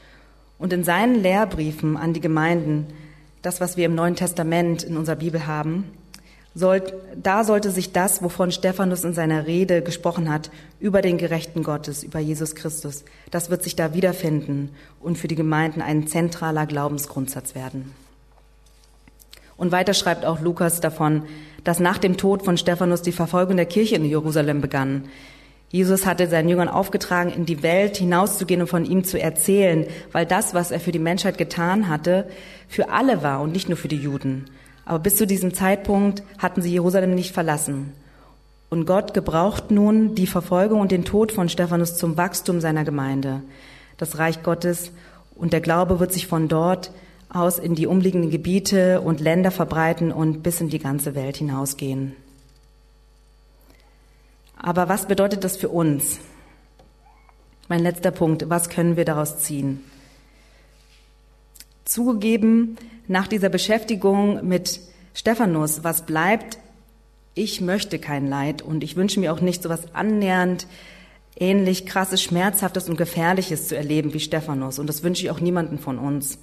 Und 0.59 0.72
in 0.72 0.85
seinen 0.85 1.20
Lehrbriefen 1.20 1.96
an 1.96 2.12
die 2.12 2.20
Gemeinden, 2.20 2.87
das, 3.42 3.61
was 3.61 3.77
wir 3.77 3.87
im 3.87 3.96
Neuen 3.96 4.14
Testament 4.14 4.85
in 4.85 4.96
unserer 4.96 5.16
Bibel 5.16 5.48
haben, 5.48 5.90
soll, 6.55 6.83
da 7.17 7.45
sollte 7.45 7.71
sich 7.71 7.93
das, 7.93 8.23
wovon 8.23 8.53
Stephanus 8.53 9.05
in 9.05 9.15
seiner 9.15 9.47
Rede 9.47 9.83
gesprochen 9.83 10.31
hat, 10.31 10.51
über 10.81 11.03
den 11.03 11.19
Gerechten 11.19 11.62
Gottes, 11.62 12.03
über 12.03 12.19
Jesus 12.19 12.55
Christus, 12.55 13.05
das 13.31 13.51
wird 13.51 13.62
sich 13.62 13.77
da 13.77 13.95
wiederfinden 13.95 14.71
und 15.01 15.19
für 15.19 15.29
die 15.29 15.35
Gemeinden 15.35 15.81
ein 15.81 16.07
zentraler 16.07 16.67
Glaubensgrundsatz 16.67 17.55
werden. 17.55 17.95
Und 19.57 19.73
weiter 19.73 19.95
schreibt 19.95 20.25
auch 20.25 20.41
Lukas 20.41 20.81
davon, 20.81 21.23
dass 21.65 21.79
nach 21.79 21.99
dem 21.99 22.17
Tod 22.17 22.45
von 22.45 22.59
Stephanus 22.59 23.03
die 23.03 23.12
Verfolgung 23.12 23.57
der 23.57 23.67
Kirche 23.67 23.95
in 23.95 24.05
Jerusalem 24.05 24.61
begann. 24.61 25.05
Jesus 25.71 26.05
hatte 26.05 26.27
seinen 26.27 26.49
Jüngern 26.49 26.69
aufgetragen, 26.69 27.33
in 27.33 27.47
die 27.47 27.62
Welt 27.62 27.97
hinauszugehen 27.97 28.61
und 28.61 28.67
von 28.67 28.85
ihm 28.85 29.05
zu 29.05 29.19
erzählen, 29.19 29.87
weil 30.11 30.27
das, 30.27 30.53
was 30.53 30.71
er 30.71 30.81
für 30.81 30.93
die 30.93 30.99
Menschheit 30.99 31.38
getan 31.38 31.88
hatte, 31.88 32.29
für 32.69 32.91
alle 32.91 33.23
war 33.23 33.41
und 33.41 33.53
nicht 33.53 33.69
nur 33.69 33.79
für 33.79 33.88
die 33.88 33.97
Juden. 33.97 34.51
Aber 34.85 34.99
bis 34.99 35.16
zu 35.16 35.27
diesem 35.27 35.55
Zeitpunkt 35.55 36.23
hatten 36.38 36.62
sie 36.62 36.73
Jerusalem 36.73 37.14
nicht 37.14 37.33
verlassen. 37.33 37.92
Und 38.68 38.87
Gott 38.87 39.14
gebraucht 39.14 39.71
nun 39.71 40.14
die 40.14 40.27
Verfolgung 40.27 40.81
und 40.81 40.90
den 40.90 41.05
Tod 41.05 41.31
von 41.31 41.49
Stephanus 41.49 41.97
zum 41.97 42.16
Wachstum 42.16 42.61
seiner 42.61 42.85
Gemeinde, 42.85 43.42
das 43.99 44.18
Reich 44.18 44.42
Gottes. 44.42 44.92
Und 45.35 45.53
der 45.53 45.61
Glaube 45.61 46.01
wird 46.01 46.12
sich 46.12 46.27
von 46.27 46.49
dort 46.49 46.90
aus 47.29 47.59
in 47.59 47.75
die 47.75 47.87
umliegenden 47.87 48.31
Gebiete 48.31 49.01
und 49.01 49.21
Länder 49.21 49.51
verbreiten 49.51 50.12
und 50.12 50.42
bis 50.42 50.61
in 50.61 50.68
die 50.68 50.79
ganze 50.79 51.14
Welt 51.14 51.37
hinausgehen. 51.37 52.16
Aber 54.57 54.88
was 54.88 55.07
bedeutet 55.07 55.45
das 55.45 55.57
für 55.57 55.68
uns? 55.68 56.18
Mein 57.68 57.81
letzter 57.81 58.11
Punkt, 58.11 58.49
was 58.49 58.68
können 58.68 58.97
wir 58.97 59.05
daraus 59.05 59.38
ziehen? 59.38 59.83
Zugegeben, 61.85 62.77
nach 63.09 63.27
dieser 63.27 63.49
Beschäftigung 63.49 64.47
mit 64.47 64.81
Stephanus, 65.15 65.85
was 65.85 66.07
bleibt 66.07 66.59
ich 67.35 67.61
möchte 67.61 67.99
kein 67.99 68.29
Leid 68.29 68.62
und 68.62 68.85
ich 68.85 68.97
wünsche 68.97 69.19
mir 69.19 69.33
auch 69.33 69.41
nicht 69.41 69.62
so 69.62 69.69
was 69.69 69.95
annähernd 69.95 70.67
ähnlich 71.38 71.87
krasses, 71.87 72.23
schmerzhaftes 72.23 72.88
und 72.91 72.99
gefährliches 72.99 73.69
zu 73.69 73.77
erleben 73.77 74.12
wie 74.12 74.21
Stephanus. 74.21 74.79
Und 74.79 74.87
das 74.87 75.03
wünsche 75.03 75.25
ich 75.25 75.31
auch 75.31 75.41
niemanden 75.41 75.79
von 75.79 75.99
uns. 75.99 76.38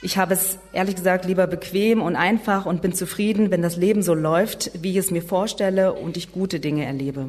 Ich 0.00 0.16
habe 0.16 0.34
es 0.34 0.58
ehrlich 0.72 0.96
gesagt 0.96 1.26
lieber 1.26 1.46
bequem 1.46 2.00
und 2.00 2.16
einfach 2.16 2.64
und 2.64 2.80
bin 2.80 2.94
zufrieden, 2.94 3.50
wenn 3.50 3.62
das 3.62 3.76
Leben 3.76 4.02
so 4.02 4.14
läuft, 4.14 4.70
wie 4.82 4.92
ich 4.92 4.96
es 4.96 5.10
mir 5.10 5.22
vorstelle 5.22 5.92
und 5.92 6.16
ich 6.16 6.32
gute 6.32 6.58
Dinge 6.58 6.86
erlebe. 6.86 7.26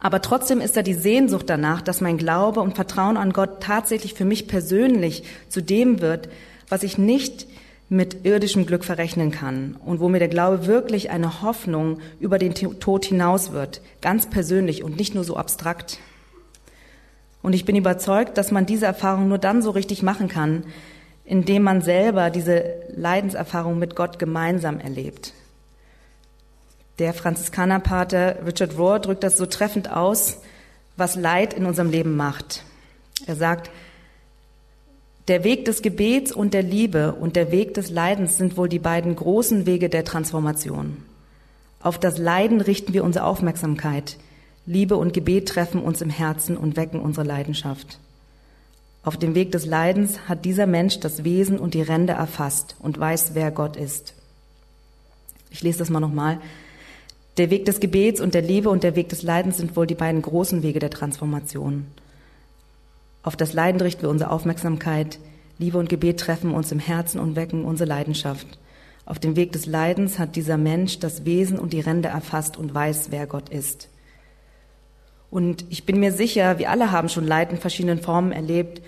Aber 0.00 0.22
trotzdem 0.22 0.60
ist 0.60 0.76
da 0.76 0.82
die 0.82 0.94
Sehnsucht 0.94 1.48
danach, 1.48 1.82
dass 1.82 2.00
mein 2.00 2.18
Glaube 2.18 2.60
und 2.60 2.74
Vertrauen 2.74 3.16
an 3.16 3.32
Gott 3.32 3.62
tatsächlich 3.62 4.14
für 4.14 4.24
mich 4.24 4.48
persönlich 4.48 5.22
zu 5.48 5.62
dem 5.62 6.00
wird, 6.00 6.28
was 6.68 6.82
ich 6.82 6.98
nicht 6.98 7.46
mit 7.88 8.24
irdischem 8.24 8.66
Glück 8.66 8.84
verrechnen 8.84 9.30
kann 9.30 9.76
und 9.84 10.00
wo 10.00 10.08
mir 10.08 10.18
der 10.18 10.28
Glaube 10.28 10.66
wirklich 10.66 11.10
eine 11.10 11.42
Hoffnung 11.42 12.00
über 12.18 12.38
den 12.38 12.54
Tod 12.54 13.04
hinaus 13.04 13.52
wird, 13.52 13.80
ganz 14.00 14.28
persönlich 14.28 14.82
und 14.82 14.96
nicht 14.96 15.14
nur 15.14 15.24
so 15.24 15.36
abstrakt. 15.36 15.98
Und 17.42 17.52
ich 17.52 17.66
bin 17.66 17.76
überzeugt, 17.76 18.38
dass 18.38 18.50
man 18.50 18.64
diese 18.64 18.86
Erfahrung 18.86 19.28
nur 19.28 19.38
dann 19.38 19.60
so 19.60 19.70
richtig 19.70 20.02
machen 20.02 20.28
kann, 20.28 20.64
indem 21.26 21.62
man 21.62 21.82
selber 21.82 22.30
diese 22.30 22.64
Leidenserfahrung 22.96 23.78
mit 23.78 23.96
Gott 23.96 24.18
gemeinsam 24.18 24.80
erlebt. 24.80 25.34
Der 26.98 27.12
Franziskanerpater 27.12 28.46
Richard 28.46 28.78
Rohr 28.78 28.98
drückt 28.98 29.24
das 29.24 29.36
so 29.36 29.46
treffend 29.46 29.90
aus, 29.90 30.38
was 30.96 31.16
Leid 31.16 31.52
in 31.52 31.66
unserem 31.66 31.90
Leben 31.90 32.16
macht. 32.16 32.62
Er 33.26 33.36
sagt, 33.36 33.70
der 35.28 35.42
Weg 35.42 35.64
des 35.64 35.80
Gebets 35.80 36.32
und 36.32 36.52
der 36.52 36.62
Liebe 36.62 37.14
und 37.14 37.34
der 37.34 37.50
Weg 37.50 37.72
des 37.74 37.90
Leidens 37.90 38.36
sind 38.36 38.58
wohl 38.58 38.68
die 38.68 38.78
beiden 38.78 39.16
großen 39.16 39.64
Wege 39.64 39.88
der 39.88 40.04
Transformation. 40.04 40.98
Auf 41.80 41.98
das 41.98 42.18
Leiden 42.18 42.60
richten 42.60 42.92
wir 42.92 43.04
unsere 43.04 43.24
Aufmerksamkeit. 43.24 44.18
Liebe 44.66 44.96
und 44.96 45.12
Gebet 45.12 45.48
treffen 45.48 45.82
uns 45.82 46.02
im 46.02 46.10
Herzen 46.10 46.56
und 46.56 46.76
wecken 46.76 47.00
unsere 47.00 47.26
Leidenschaft. 47.26 47.98
Auf 49.02 49.18
dem 49.18 49.34
Weg 49.34 49.52
des 49.52 49.66
Leidens 49.66 50.28
hat 50.28 50.44
dieser 50.44 50.66
Mensch 50.66 51.00
das 51.00 51.24
Wesen 51.24 51.58
und 51.58 51.74
die 51.74 51.82
Ränder 51.82 52.14
erfasst 52.14 52.76
und 52.80 52.98
weiß, 52.98 53.30
wer 53.34 53.50
Gott 53.50 53.76
ist. 53.76 54.14
Ich 55.50 55.62
lese 55.62 55.78
das 55.78 55.90
mal 55.90 56.00
nochmal. 56.00 56.38
Der 57.36 57.50
Weg 57.50 57.64
des 57.64 57.80
Gebets 57.80 58.20
und 58.20 58.34
der 58.34 58.42
Liebe 58.42 58.70
und 58.70 58.82
der 58.82 58.96
Weg 58.96 59.08
des 59.08 59.22
Leidens 59.22 59.56
sind 59.56 59.76
wohl 59.76 59.86
die 59.86 59.94
beiden 59.94 60.22
großen 60.22 60.62
Wege 60.62 60.78
der 60.78 60.90
Transformation. 60.90 61.86
Auf 63.24 63.36
das 63.36 63.54
Leiden 63.54 63.80
richten 63.80 64.02
wir 64.02 64.10
unsere 64.10 64.30
Aufmerksamkeit. 64.30 65.18
Liebe 65.56 65.78
und 65.78 65.88
Gebet 65.88 66.20
treffen 66.20 66.52
uns 66.52 66.70
im 66.70 66.78
Herzen 66.78 67.18
und 67.18 67.36
wecken 67.36 67.64
unsere 67.64 67.88
Leidenschaft. 67.88 68.46
Auf 69.06 69.18
dem 69.18 69.34
Weg 69.34 69.52
des 69.52 69.64
Leidens 69.64 70.18
hat 70.18 70.36
dieser 70.36 70.58
Mensch 70.58 70.98
das 70.98 71.24
Wesen 71.24 71.58
und 71.58 71.72
die 71.72 71.80
Ränder 71.80 72.10
erfasst 72.10 72.58
und 72.58 72.74
weiß, 72.74 73.06
wer 73.10 73.26
Gott 73.26 73.48
ist. 73.48 73.88
Und 75.30 75.64
ich 75.70 75.86
bin 75.86 76.00
mir 76.00 76.12
sicher, 76.12 76.58
wir 76.58 76.70
alle 76.70 76.92
haben 76.92 77.08
schon 77.08 77.26
Leid 77.26 77.50
in 77.50 77.56
verschiedenen 77.56 78.02
Formen 78.02 78.30
erlebt. 78.30 78.82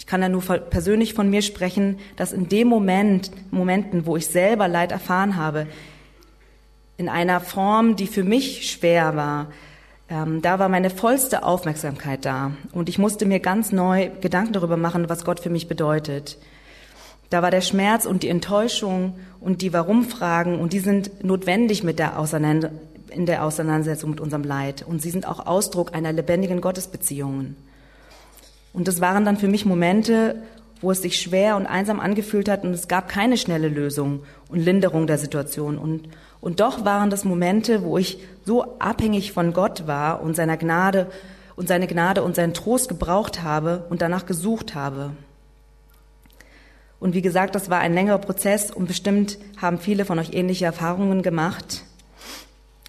Ich 0.00 0.06
kann 0.06 0.20
ja 0.20 0.28
nur 0.28 0.42
persönlich 0.42 1.14
von 1.14 1.30
mir 1.30 1.42
sprechen, 1.42 2.00
dass 2.16 2.32
in 2.32 2.48
dem 2.48 2.66
Moment, 2.66 3.30
Momenten, 3.52 4.04
wo 4.04 4.16
ich 4.16 4.26
selber 4.26 4.66
Leid 4.66 4.90
erfahren 4.90 5.36
habe, 5.36 5.68
in 6.96 7.08
einer 7.08 7.38
Form, 7.38 7.94
die 7.94 8.08
für 8.08 8.24
mich 8.24 8.68
schwer 8.68 9.14
war, 9.14 9.46
ähm, 10.08 10.42
da 10.42 10.58
war 10.58 10.68
meine 10.68 10.90
vollste 10.90 11.42
Aufmerksamkeit 11.42 12.24
da. 12.24 12.52
Und 12.72 12.88
ich 12.88 12.98
musste 12.98 13.26
mir 13.26 13.40
ganz 13.40 13.72
neu 13.72 14.10
Gedanken 14.20 14.52
darüber 14.52 14.76
machen, 14.76 15.08
was 15.08 15.24
Gott 15.24 15.40
für 15.40 15.50
mich 15.50 15.68
bedeutet. 15.68 16.38
Da 17.30 17.42
war 17.42 17.50
der 17.50 17.60
Schmerz 17.60 18.06
und 18.06 18.22
die 18.22 18.28
Enttäuschung 18.28 19.18
und 19.40 19.62
die 19.62 19.72
Warum-Fragen 19.72 20.60
und 20.60 20.72
die 20.72 20.78
sind 20.78 21.24
notwendig 21.24 21.82
mit 21.82 21.98
der 21.98 22.16
in 23.10 23.26
der 23.26 23.44
Auseinandersetzung 23.44 24.10
mit 24.10 24.20
unserem 24.20 24.44
Leid. 24.44 24.84
Und 24.86 25.02
sie 25.02 25.10
sind 25.10 25.26
auch 25.26 25.46
Ausdruck 25.46 25.94
einer 25.94 26.12
lebendigen 26.12 26.60
Gottesbeziehung. 26.60 27.56
Und 28.72 28.88
das 28.88 29.00
waren 29.00 29.24
dann 29.24 29.38
für 29.38 29.48
mich 29.48 29.64
Momente, 29.64 30.36
wo 30.80 30.90
es 30.90 31.02
sich 31.02 31.18
schwer 31.18 31.56
und 31.56 31.66
einsam 31.66 31.98
angefühlt 31.98 32.48
hat 32.48 32.62
und 32.62 32.72
es 32.72 32.88
gab 32.88 33.08
keine 33.08 33.38
schnelle 33.38 33.68
Lösung 33.68 34.22
und 34.48 34.58
Linderung 34.60 35.06
der 35.06 35.18
Situation. 35.18 35.78
Und, 35.78 36.08
und 36.40 36.60
doch 36.60 36.84
waren 36.84 37.10
das 37.10 37.24
Momente, 37.24 37.82
wo 37.82 37.98
ich 37.98 38.18
so 38.44 38.78
abhängig 38.78 39.32
von 39.32 39.52
Gott 39.52 39.86
war 39.86 40.22
und 40.22 40.36
seiner 40.36 40.56
Gnade 40.56 41.10
und 41.56 41.68
seine 41.68 41.86
Gnade 41.86 42.22
und 42.22 42.36
seinen 42.36 42.54
Trost 42.54 42.88
gebraucht 42.88 43.42
habe 43.42 43.86
und 43.88 44.02
danach 44.02 44.26
gesucht 44.26 44.74
habe. 44.74 45.12
Und 47.00 47.14
wie 47.14 47.22
gesagt, 47.22 47.54
das 47.54 47.70
war 47.70 47.80
ein 47.80 47.94
längerer 47.94 48.18
Prozess 48.18 48.70
und 48.70 48.86
bestimmt 48.86 49.38
haben 49.60 49.78
viele 49.78 50.04
von 50.04 50.18
euch 50.18 50.32
ähnliche 50.32 50.64
Erfahrungen 50.64 51.22
gemacht 51.22 51.84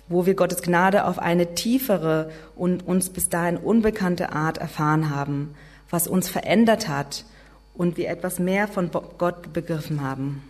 wo 0.10 0.26
wir 0.26 0.36
Gottes 0.36 0.62
Gnade 0.62 1.06
auf 1.06 1.20
eine 1.20 1.54
tiefere 1.56 2.32
und 2.56 2.88
uns 2.88 3.10
bis 3.10 3.30
dahin 3.30 3.58
unbekannte 3.58 4.32
Art 4.32 4.58
erfahren 4.58 5.10
haben, 5.10 5.56
was 5.90 6.08
uns 6.08 6.30
verändert 6.30 6.88
hat 6.88 7.26
und 7.74 7.98
wir 7.98 8.10
etwas 8.10 8.40
mehr 8.40 8.68
von 8.68 8.90
Gott 9.18 9.54
begriffen 9.54 10.02
haben. 10.02 10.44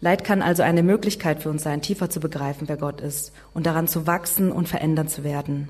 Leid 0.00 0.22
kann 0.22 0.42
also 0.42 0.62
eine 0.62 0.82
Möglichkeit 0.82 1.42
für 1.42 1.50
uns 1.50 1.64
sein, 1.64 1.82
tiefer 1.82 2.08
zu 2.08 2.20
begreifen, 2.20 2.68
wer 2.68 2.76
Gott 2.76 3.00
ist 3.00 3.32
und 3.52 3.66
daran 3.66 3.88
zu 3.88 4.06
wachsen 4.06 4.52
und 4.52 4.68
verändert 4.68 5.10
zu 5.10 5.24
werden. 5.24 5.68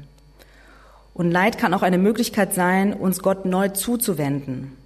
Und 1.14 1.30
Leid 1.30 1.58
kann 1.58 1.74
auch 1.74 1.82
eine 1.82 1.98
Möglichkeit 1.98 2.54
sein, 2.54 2.92
uns 2.92 3.20
Gott 3.20 3.44
neu 3.46 3.70
zuzuwenden. 3.70 4.76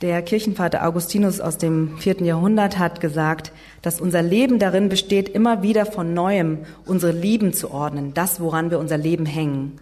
Der 0.00 0.22
Kirchenvater 0.22 0.86
Augustinus 0.86 1.40
aus 1.40 1.58
dem 1.58 1.98
vierten 1.98 2.24
Jahrhundert 2.24 2.78
hat 2.78 3.00
gesagt, 3.00 3.52
dass 3.82 4.00
unser 4.00 4.22
Leben 4.22 4.58
darin 4.58 4.88
besteht, 4.88 5.28
immer 5.28 5.62
wieder 5.62 5.86
von 5.86 6.14
neuem 6.14 6.58
unsere 6.86 7.12
Lieben 7.12 7.52
zu 7.52 7.70
ordnen, 7.72 8.14
das, 8.14 8.38
woran 8.38 8.70
wir 8.70 8.78
unser 8.78 8.96
Leben 8.96 9.26
hängen. 9.26 9.80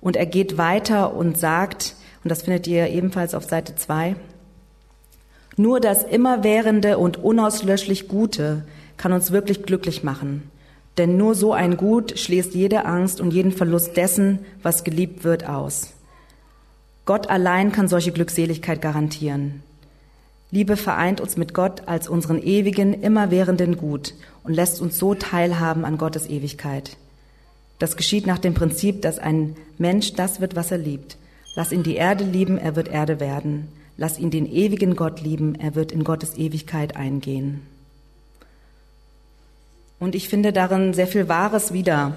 Und 0.00 0.16
er 0.16 0.26
geht 0.26 0.58
weiter 0.58 1.14
und 1.14 1.38
sagt, 1.38 1.94
und 2.24 2.30
das 2.30 2.42
findet 2.42 2.66
ihr 2.66 2.88
ebenfalls 2.88 3.34
auf 3.34 3.44
Seite 3.44 3.76
zwei, 3.76 4.16
nur 5.56 5.80
das 5.80 6.02
immerwährende 6.04 6.98
und 6.98 7.16
unauslöschlich 7.16 8.08
Gute 8.08 8.64
kann 8.96 9.12
uns 9.12 9.30
wirklich 9.30 9.62
glücklich 9.62 10.02
machen. 10.02 10.50
Denn 10.98 11.16
nur 11.16 11.34
so 11.34 11.52
ein 11.52 11.76
Gut 11.76 12.18
schließt 12.18 12.54
jede 12.54 12.84
Angst 12.84 13.20
und 13.20 13.32
jeden 13.32 13.52
Verlust 13.52 13.96
dessen, 13.96 14.40
was 14.62 14.84
geliebt 14.84 15.24
wird, 15.24 15.48
aus. 15.48 15.92
Gott 17.04 17.28
allein 17.28 17.72
kann 17.72 17.88
solche 17.88 18.12
Glückseligkeit 18.12 18.80
garantieren. 18.80 19.62
Liebe 20.50 20.76
vereint 20.76 21.20
uns 21.20 21.36
mit 21.36 21.52
Gott 21.52 21.82
als 21.86 22.08
unseren 22.08 22.40
ewigen, 22.40 22.94
immerwährenden 22.94 23.76
Gut 23.76 24.14
und 24.44 24.54
lässt 24.54 24.80
uns 24.80 24.98
so 24.98 25.14
teilhaben 25.14 25.84
an 25.84 25.98
Gottes 25.98 26.28
Ewigkeit. 26.28 26.96
Das 27.80 27.96
geschieht 27.96 28.26
nach 28.26 28.38
dem 28.38 28.54
Prinzip, 28.54 29.02
dass 29.02 29.18
ein 29.18 29.56
Mensch 29.78 30.12
das 30.14 30.40
wird, 30.40 30.54
was 30.54 30.70
er 30.70 30.78
liebt. 30.78 31.16
Lass 31.56 31.72
ihn 31.72 31.82
die 31.82 31.96
Erde 31.96 32.24
lieben, 32.24 32.56
er 32.56 32.76
wird 32.76 32.88
Erde 32.88 33.18
werden. 33.20 33.68
Lass 33.96 34.18
ihn 34.18 34.30
den 34.30 34.46
ewigen 34.46 34.96
Gott 34.96 35.20
lieben, 35.20 35.54
er 35.54 35.74
wird 35.74 35.92
in 35.92 36.04
Gottes 36.04 36.36
Ewigkeit 36.36 36.96
eingehen. 36.96 37.62
Und 40.00 40.14
ich 40.14 40.28
finde 40.28 40.52
darin 40.52 40.92
sehr 40.94 41.06
viel 41.06 41.28
Wahres 41.28 41.72
wieder. 41.72 42.14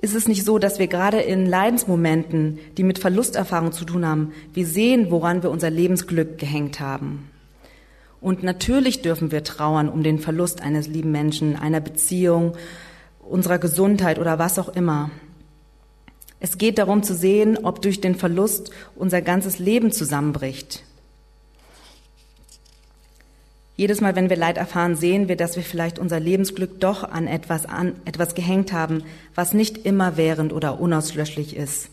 Ist 0.00 0.14
es 0.14 0.28
nicht 0.28 0.44
so, 0.44 0.58
dass 0.58 0.78
wir 0.78 0.86
gerade 0.86 1.20
in 1.20 1.44
Leidensmomenten, 1.44 2.60
die 2.76 2.84
mit 2.84 3.00
Verlusterfahrung 3.00 3.72
zu 3.72 3.84
tun 3.84 4.06
haben, 4.06 4.32
wir 4.54 4.66
sehen, 4.66 5.10
woran 5.10 5.42
wir 5.42 5.50
unser 5.50 5.70
Lebensglück 5.70 6.38
gehängt 6.38 6.78
haben? 6.78 7.28
Und 8.20 8.42
natürlich 8.42 9.02
dürfen 9.02 9.32
wir 9.32 9.44
trauern 9.44 9.88
um 9.88 10.02
den 10.02 10.18
Verlust 10.18 10.60
eines 10.60 10.86
lieben 10.86 11.10
Menschen, 11.10 11.56
einer 11.56 11.80
Beziehung, 11.80 12.56
unserer 13.20 13.58
Gesundheit 13.58 14.18
oder 14.18 14.38
was 14.38 14.58
auch 14.58 14.68
immer. 14.68 15.10
Es 16.40 16.58
geht 16.58 16.78
darum 16.78 17.02
zu 17.02 17.14
sehen, 17.14 17.58
ob 17.64 17.82
durch 17.82 18.00
den 18.00 18.14
Verlust 18.14 18.70
unser 18.94 19.22
ganzes 19.22 19.58
Leben 19.58 19.90
zusammenbricht. 19.90 20.84
Jedes 23.76 24.00
Mal, 24.00 24.16
wenn 24.16 24.28
wir 24.28 24.36
Leid 24.36 24.56
erfahren, 24.56 24.96
sehen 24.96 25.28
wir, 25.28 25.36
dass 25.36 25.54
wir 25.54 25.62
vielleicht 25.62 26.00
unser 26.00 26.18
Lebensglück 26.18 26.80
doch 26.80 27.04
an 27.04 27.28
etwas, 27.28 27.64
an 27.64 27.94
etwas 28.04 28.34
gehängt 28.34 28.72
haben, 28.72 29.04
was 29.36 29.52
nicht 29.52 29.78
immerwährend 29.86 30.52
oder 30.52 30.80
unauslöschlich 30.80 31.54
ist. 31.54 31.90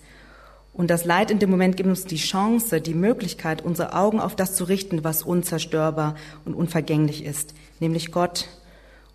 Und 0.74 0.90
das 0.90 1.06
Leid 1.06 1.32
in 1.32 1.40
dem 1.40 1.52
Moment 1.52 1.78
gibt 1.78 1.88
uns 1.88 2.06
die 2.06 2.18
Chance, 2.18 2.82
die 2.82 2.96
Möglichkeit, 2.96 3.64
unsere 3.64 3.94
Augen 3.94 4.20
auf 4.20 4.36
das 4.36 4.56
zu 4.56 4.64
richten, 4.64 5.04
was 5.04 5.24
unzerstörbar 5.24 6.16
und 6.44 6.56
unvergänglich 6.56 7.24
ist, 7.24 7.54
nämlich 7.80 8.12
Gott 8.12 8.50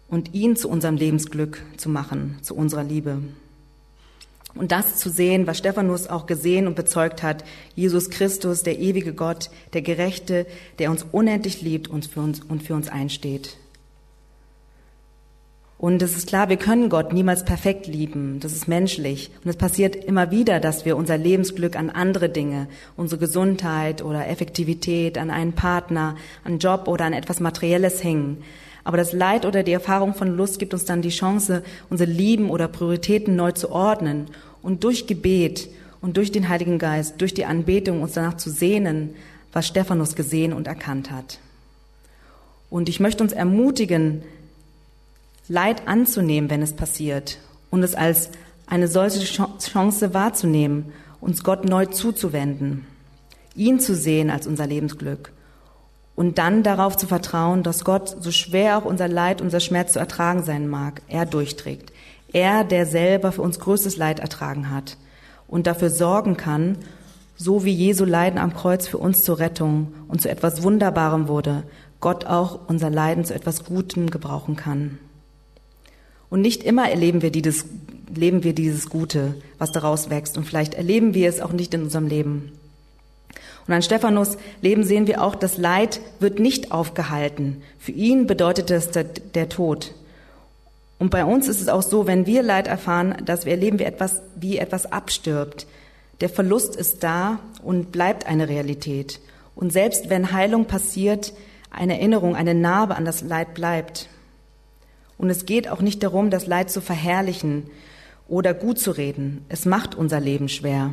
und 0.08 0.32
ihn 0.32 0.56
zu 0.56 0.68
unserem 0.70 0.96
Lebensglück 0.96 1.62
zu 1.76 1.88
machen, 1.88 2.38
zu 2.40 2.54
unserer 2.54 2.84
Liebe. 2.84 3.18
Und 4.54 4.72
das 4.72 4.96
zu 4.96 5.10
sehen, 5.10 5.46
was 5.46 5.58
Stephanus 5.58 6.08
auch 6.08 6.26
gesehen 6.26 6.66
und 6.66 6.74
bezeugt 6.74 7.22
hat, 7.22 7.44
Jesus 7.76 8.10
Christus, 8.10 8.62
der 8.62 8.78
ewige 8.78 9.14
Gott, 9.14 9.50
der 9.72 9.82
Gerechte, 9.82 10.46
der 10.78 10.90
uns 10.90 11.06
unendlich 11.12 11.62
liebt 11.62 11.88
und 11.88 12.06
für 12.06 12.20
uns, 12.20 12.40
und 12.40 12.62
für 12.62 12.74
uns 12.74 12.88
einsteht. 12.88 13.56
Und 15.80 16.02
es 16.02 16.14
ist 16.14 16.28
klar, 16.28 16.50
wir 16.50 16.58
können 16.58 16.90
Gott 16.90 17.14
niemals 17.14 17.42
perfekt 17.46 17.86
lieben. 17.86 18.38
Das 18.40 18.52
ist 18.52 18.68
menschlich. 18.68 19.30
Und 19.42 19.48
es 19.48 19.56
passiert 19.56 19.96
immer 19.96 20.30
wieder, 20.30 20.60
dass 20.60 20.84
wir 20.84 20.94
unser 20.94 21.16
Lebensglück 21.16 21.74
an 21.74 21.88
andere 21.88 22.28
Dinge, 22.28 22.68
unsere 22.98 23.18
Gesundheit 23.18 24.02
oder 24.02 24.28
Effektivität, 24.28 25.16
an 25.16 25.30
einen 25.30 25.54
Partner, 25.54 26.16
an 26.44 26.58
Job 26.58 26.86
oder 26.86 27.06
an 27.06 27.14
etwas 27.14 27.40
Materielles 27.40 28.04
hängen. 28.04 28.42
Aber 28.84 28.96
das 28.96 29.12
Leid 29.12 29.44
oder 29.44 29.62
die 29.62 29.72
Erfahrung 29.72 30.14
von 30.14 30.36
Lust 30.36 30.58
gibt 30.58 30.72
uns 30.72 30.84
dann 30.84 31.02
die 31.02 31.10
Chance, 31.10 31.62
unsere 31.90 32.10
Lieben 32.10 32.50
oder 32.50 32.68
Prioritäten 32.68 33.36
neu 33.36 33.52
zu 33.52 33.70
ordnen 33.70 34.26
und 34.62 34.84
durch 34.84 35.06
Gebet 35.06 35.68
und 36.00 36.16
durch 36.16 36.32
den 36.32 36.48
Heiligen 36.48 36.78
Geist, 36.78 37.20
durch 37.20 37.34
die 37.34 37.44
Anbetung 37.44 38.02
uns 38.02 38.14
danach 38.14 38.36
zu 38.36 38.50
sehnen, 38.50 39.14
was 39.52 39.66
Stephanus 39.66 40.14
gesehen 40.14 40.52
und 40.52 40.66
erkannt 40.66 41.10
hat. 41.10 41.38
Und 42.70 42.88
ich 42.88 43.00
möchte 43.00 43.22
uns 43.22 43.32
ermutigen, 43.32 44.22
Leid 45.48 45.88
anzunehmen, 45.88 46.48
wenn 46.48 46.62
es 46.62 46.74
passiert 46.74 47.38
und 47.70 47.82
es 47.82 47.96
als 47.96 48.30
eine 48.66 48.86
solche 48.86 49.24
Chance 49.24 50.14
wahrzunehmen, 50.14 50.92
uns 51.20 51.42
Gott 51.42 51.64
neu 51.64 51.86
zuzuwenden, 51.86 52.86
ihn 53.56 53.80
zu 53.80 53.96
sehen 53.96 54.30
als 54.30 54.46
unser 54.46 54.68
Lebensglück 54.68 55.32
und 56.20 56.36
dann 56.36 56.62
darauf 56.62 56.98
zu 56.98 57.06
vertrauen, 57.06 57.62
dass 57.62 57.82
Gott, 57.82 58.14
so 58.20 58.30
schwer 58.30 58.76
auch 58.76 58.84
unser 58.84 59.08
Leid, 59.08 59.40
unser 59.40 59.58
Schmerz 59.58 59.94
zu 59.94 59.98
ertragen 59.98 60.42
sein 60.42 60.68
mag, 60.68 61.00
er 61.08 61.24
durchträgt. 61.24 61.94
Er, 62.30 62.62
der 62.62 62.84
selber 62.84 63.32
für 63.32 63.40
uns 63.40 63.58
größtes 63.58 63.96
Leid 63.96 64.20
ertragen 64.20 64.68
hat 64.68 64.98
und 65.48 65.66
dafür 65.66 65.88
sorgen 65.88 66.36
kann, 66.36 66.76
so 67.36 67.64
wie 67.64 67.72
Jesu 67.72 68.04
Leiden 68.04 68.38
am 68.38 68.52
Kreuz 68.52 68.86
für 68.86 68.98
uns 68.98 69.24
zur 69.24 69.38
Rettung 69.38 69.94
und 70.08 70.20
zu 70.20 70.28
etwas 70.28 70.62
Wunderbarem 70.62 71.26
wurde, 71.26 71.62
Gott 72.00 72.26
auch 72.26 72.68
unser 72.68 72.90
Leiden 72.90 73.24
zu 73.24 73.32
etwas 73.32 73.64
Gutem 73.64 74.10
gebrauchen 74.10 74.56
kann. 74.56 74.98
Und 76.28 76.42
nicht 76.42 76.64
immer 76.64 76.90
erleben 76.90 77.22
wir 77.22 77.30
dieses, 77.30 77.64
leben 78.14 78.44
wir 78.44 78.54
dieses 78.54 78.90
Gute, 78.90 79.36
was 79.56 79.72
daraus 79.72 80.10
wächst. 80.10 80.36
Und 80.36 80.44
vielleicht 80.44 80.74
erleben 80.74 81.14
wir 81.14 81.30
es 81.30 81.40
auch 81.40 81.52
nicht 81.52 81.72
in 81.72 81.84
unserem 81.84 82.08
Leben. 82.08 82.52
Und 83.66 83.74
an 83.74 83.82
Stephanus 83.82 84.36
Leben 84.62 84.84
sehen 84.84 85.06
wir 85.06 85.22
auch, 85.22 85.34
das 85.34 85.58
Leid 85.58 86.00
wird 86.18 86.38
nicht 86.38 86.72
aufgehalten. 86.72 87.62
Für 87.78 87.92
ihn 87.92 88.26
bedeutet 88.26 88.70
es 88.70 88.90
der, 88.90 89.04
der 89.04 89.48
Tod. 89.48 89.94
Und 90.98 91.10
bei 91.10 91.24
uns 91.24 91.48
ist 91.48 91.60
es 91.60 91.68
auch 91.68 91.82
so, 91.82 92.06
wenn 92.06 92.26
wir 92.26 92.42
Leid 92.42 92.66
erfahren, 92.66 93.16
dass 93.24 93.46
wir 93.46 93.52
erleben, 93.52 93.78
wie 93.78 93.84
etwas, 93.84 94.22
wie 94.36 94.58
etwas 94.58 94.92
abstirbt. 94.92 95.66
Der 96.20 96.28
Verlust 96.28 96.76
ist 96.76 97.02
da 97.02 97.38
und 97.62 97.90
bleibt 97.92 98.26
eine 98.26 98.48
Realität. 98.48 99.20
Und 99.54 99.72
selbst 99.72 100.10
wenn 100.10 100.32
Heilung 100.32 100.66
passiert, 100.66 101.32
eine 101.70 101.94
Erinnerung, 101.94 102.36
eine 102.36 102.54
Narbe 102.54 102.96
an 102.96 103.04
das 103.04 103.22
Leid 103.22 103.54
bleibt. 103.54 104.08
Und 105.16 105.30
es 105.30 105.46
geht 105.46 105.68
auch 105.68 105.80
nicht 105.80 106.02
darum, 106.02 106.30
das 106.30 106.46
Leid 106.46 106.70
zu 106.70 106.80
verherrlichen 106.80 107.70
oder 108.28 108.52
gut 108.52 108.78
zu 108.78 108.90
reden. 108.90 109.44
Es 109.48 109.64
macht 109.64 109.94
unser 109.94 110.20
Leben 110.20 110.48
schwer. 110.48 110.92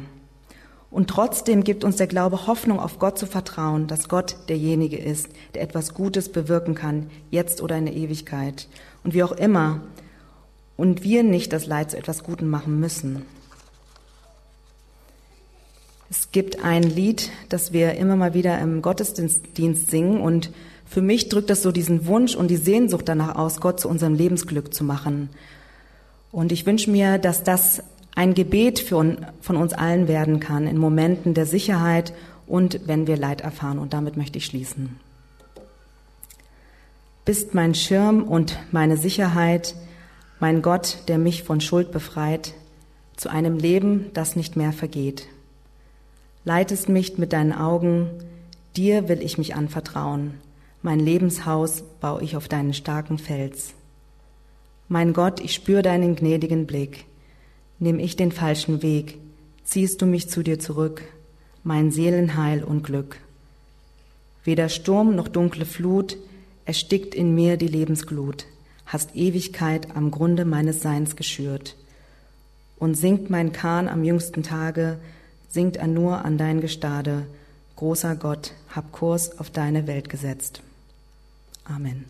Und 0.90 1.10
trotzdem 1.10 1.64
gibt 1.64 1.84
uns 1.84 1.98
der 1.98 2.08
Glaube 2.08 2.48
Hoffnung, 2.48 2.80
auf 2.80 2.98
Gott 2.98 3.20
zu 3.20 3.26
vertrauen, 3.26 3.88
dass 3.88 4.08
Gott 4.08 4.38
derjenige 4.48 4.98
ist, 4.98 5.30
der 5.54 5.62
etwas 5.62 5.94
Gutes 5.94 6.30
bewirken 6.30 6.76
kann, 6.76 7.10
jetzt 7.30 7.62
oder 7.62 7.78
in 7.78 7.86
der 7.86 7.96
Ewigkeit. 7.96 8.68
Und 9.04 9.14
wie 9.14 9.24
auch 9.24 9.34
immer. 9.34 9.82
Und 10.78 11.04
wir 11.04 11.24
nicht 11.24 11.52
das 11.52 11.66
Leid 11.66 11.92
zu 11.92 11.98
etwas 11.98 12.24
Gutem 12.24 12.50
machen 12.50 12.80
müssen. 12.80 13.26
Es 16.10 16.32
gibt 16.32 16.64
ein 16.64 16.84
Lied, 16.84 17.32
das 17.50 17.74
wir 17.74 17.96
immer 17.96 18.16
mal 18.16 18.34
wieder 18.34 18.58
im 18.60 18.82
Gottesdienst 18.82 19.90
singen 19.90 20.22
und 20.22 20.52
für 20.86 21.02
mich 21.02 21.28
drückt 21.28 21.50
das 21.50 21.64
so 21.64 21.74
diesen 21.74 22.06
Wunsch 22.06 22.34
und 22.36 22.48
die 22.48 22.56
Sehnsucht 22.56 23.10
danach 23.10 23.36
aus, 23.36 23.60
Gott 23.60 23.82
zu 23.82 23.90
unserem 23.90 24.14
Lebensglück 24.14 24.74
zu 24.74 24.86
machen. 24.86 25.30
Und 26.32 26.54
ich 26.54 26.66
wünsche 26.66 26.90
mir, 26.90 27.18
dass 27.18 27.44
das 27.44 27.84
ein 28.18 28.34
Gebet 28.34 28.80
für, 28.80 29.16
von 29.42 29.56
uns 29.58 29.74
allen 29.74 30.08
werden 30.08 30.40
kann 30.40 30.66
in 30.66 30.80
Momenten 30.80 31.36
der 31.36 31.46
Sicherheit 31.46 32.16
und 32.48 32.88
wenn 32.88 33.06
wir 33.06 33.16
Leid 33.16 33.42
erfahren. 33.42 33.78
Und 33.78 33.94
damit 33.94 34.18
möchte 34.18 34.40
ich 34.40 34.46
schließen. 34.48 35.00
Bist 37.26 37.54
mein 37.54 37.76
Schirm 37.76 38.24
und 38.24 38.58
meine 38.72 38.98
Sicherheit, 38.98 39.76
mein 40.40 40.64
Gott, 40.64 40.98
der 41.08 41.20
mich 41.20 41.44
von 41.44 41.62
Schuld 41.62 41.92
befreit, 41.92 42.56
zu 43.18 43.30
einem 43.30 43.60
Leben, 43.60 44.10
das 44.16 44.36
nicht 44.36 44.56
mehr 44.56 44.74
vergeht. 44.74 45.28
Leitest 46.44 46.90
mich 46.90 47.20
mit 47.20 47.34
deinen 47.34 47.54
Augen, 47.54 48.10
dir 48.76 49.10
will 49.10 49.22
ich 49.22 49.38
mich 49.38 49.54
anvertrauen. 49.54 50.34
Mein 50.82 51.00
Lebenshaus 51.00 51.84
baue 52.02 52.24
ich 52.24 52.36
auf 52.36 52.48
deinen 52.48 52.74
starken 52.74 53.20
Fels. 53.20 53.76
Mein 54.88 55.14
Gott, 55.14 55.40
ich 55.40 55.54
spür 55.54 55.84
deinen 55.84 56.16
gnädigen 56.16 56.66
Blick. 56.66 57.06
Nimm 57.80 58.00
ich 58.00 58.16
den 58.16 58.32
falschen 58.32 58.82
Weg, 58.82 59.20
ziehst 59.64 60.02
du 60.02 60.06
mich 60.06 60.30
zu 60.30 60.42
dir 60.42 60.60
zurück, 60.60 61.04
mein 61.64 61.92
Seelenheil 61.92 62.64
und 62.64 62.84
Glück. 62.84 63.20
Weder 64.44 64.70
Sturm 64.70 65.16
noch 65.16 65.28
dunkle 65.28 65.66
Flut 65.66 66.18
erstickt 66.66 67.14
in 67.14 67.36
mir 67.36 67.58
die 67.58 67.68
Lebensglut, 67.68 68.46
hast 68.86 69.16
Ewigkeit 69.16 69.96
am 69.96 70.10
Grunde 70.10 70.46
meines 70.46 70.82
Seins 70.82 71.16
geschürt. 71.16 71.76
Und 72.80 72.96
sinkt 72.96 73.30
mein 73.30 73.52
Kahn 73.52 73.88
am 73.88 74.04
jüngsten 74.04 74.44
Tage, 74.44 74.98
sinkt 75.50 75.78
er 75.78 75.88
nur 75.88 76.26
an 76.26 76.38
dein 76.38 76.62
Gestade, 76.62 77.26
großer 77.76 78.16
Gott, 78.16 78.54
hab 78.74 78.92
Kurs 78.92 79.40
auf 79.40 79.50
deine 79.50 79.88
Welt 79.88 80.10
gesetzt. 80.10 80.62
Amen. 81.64 82.06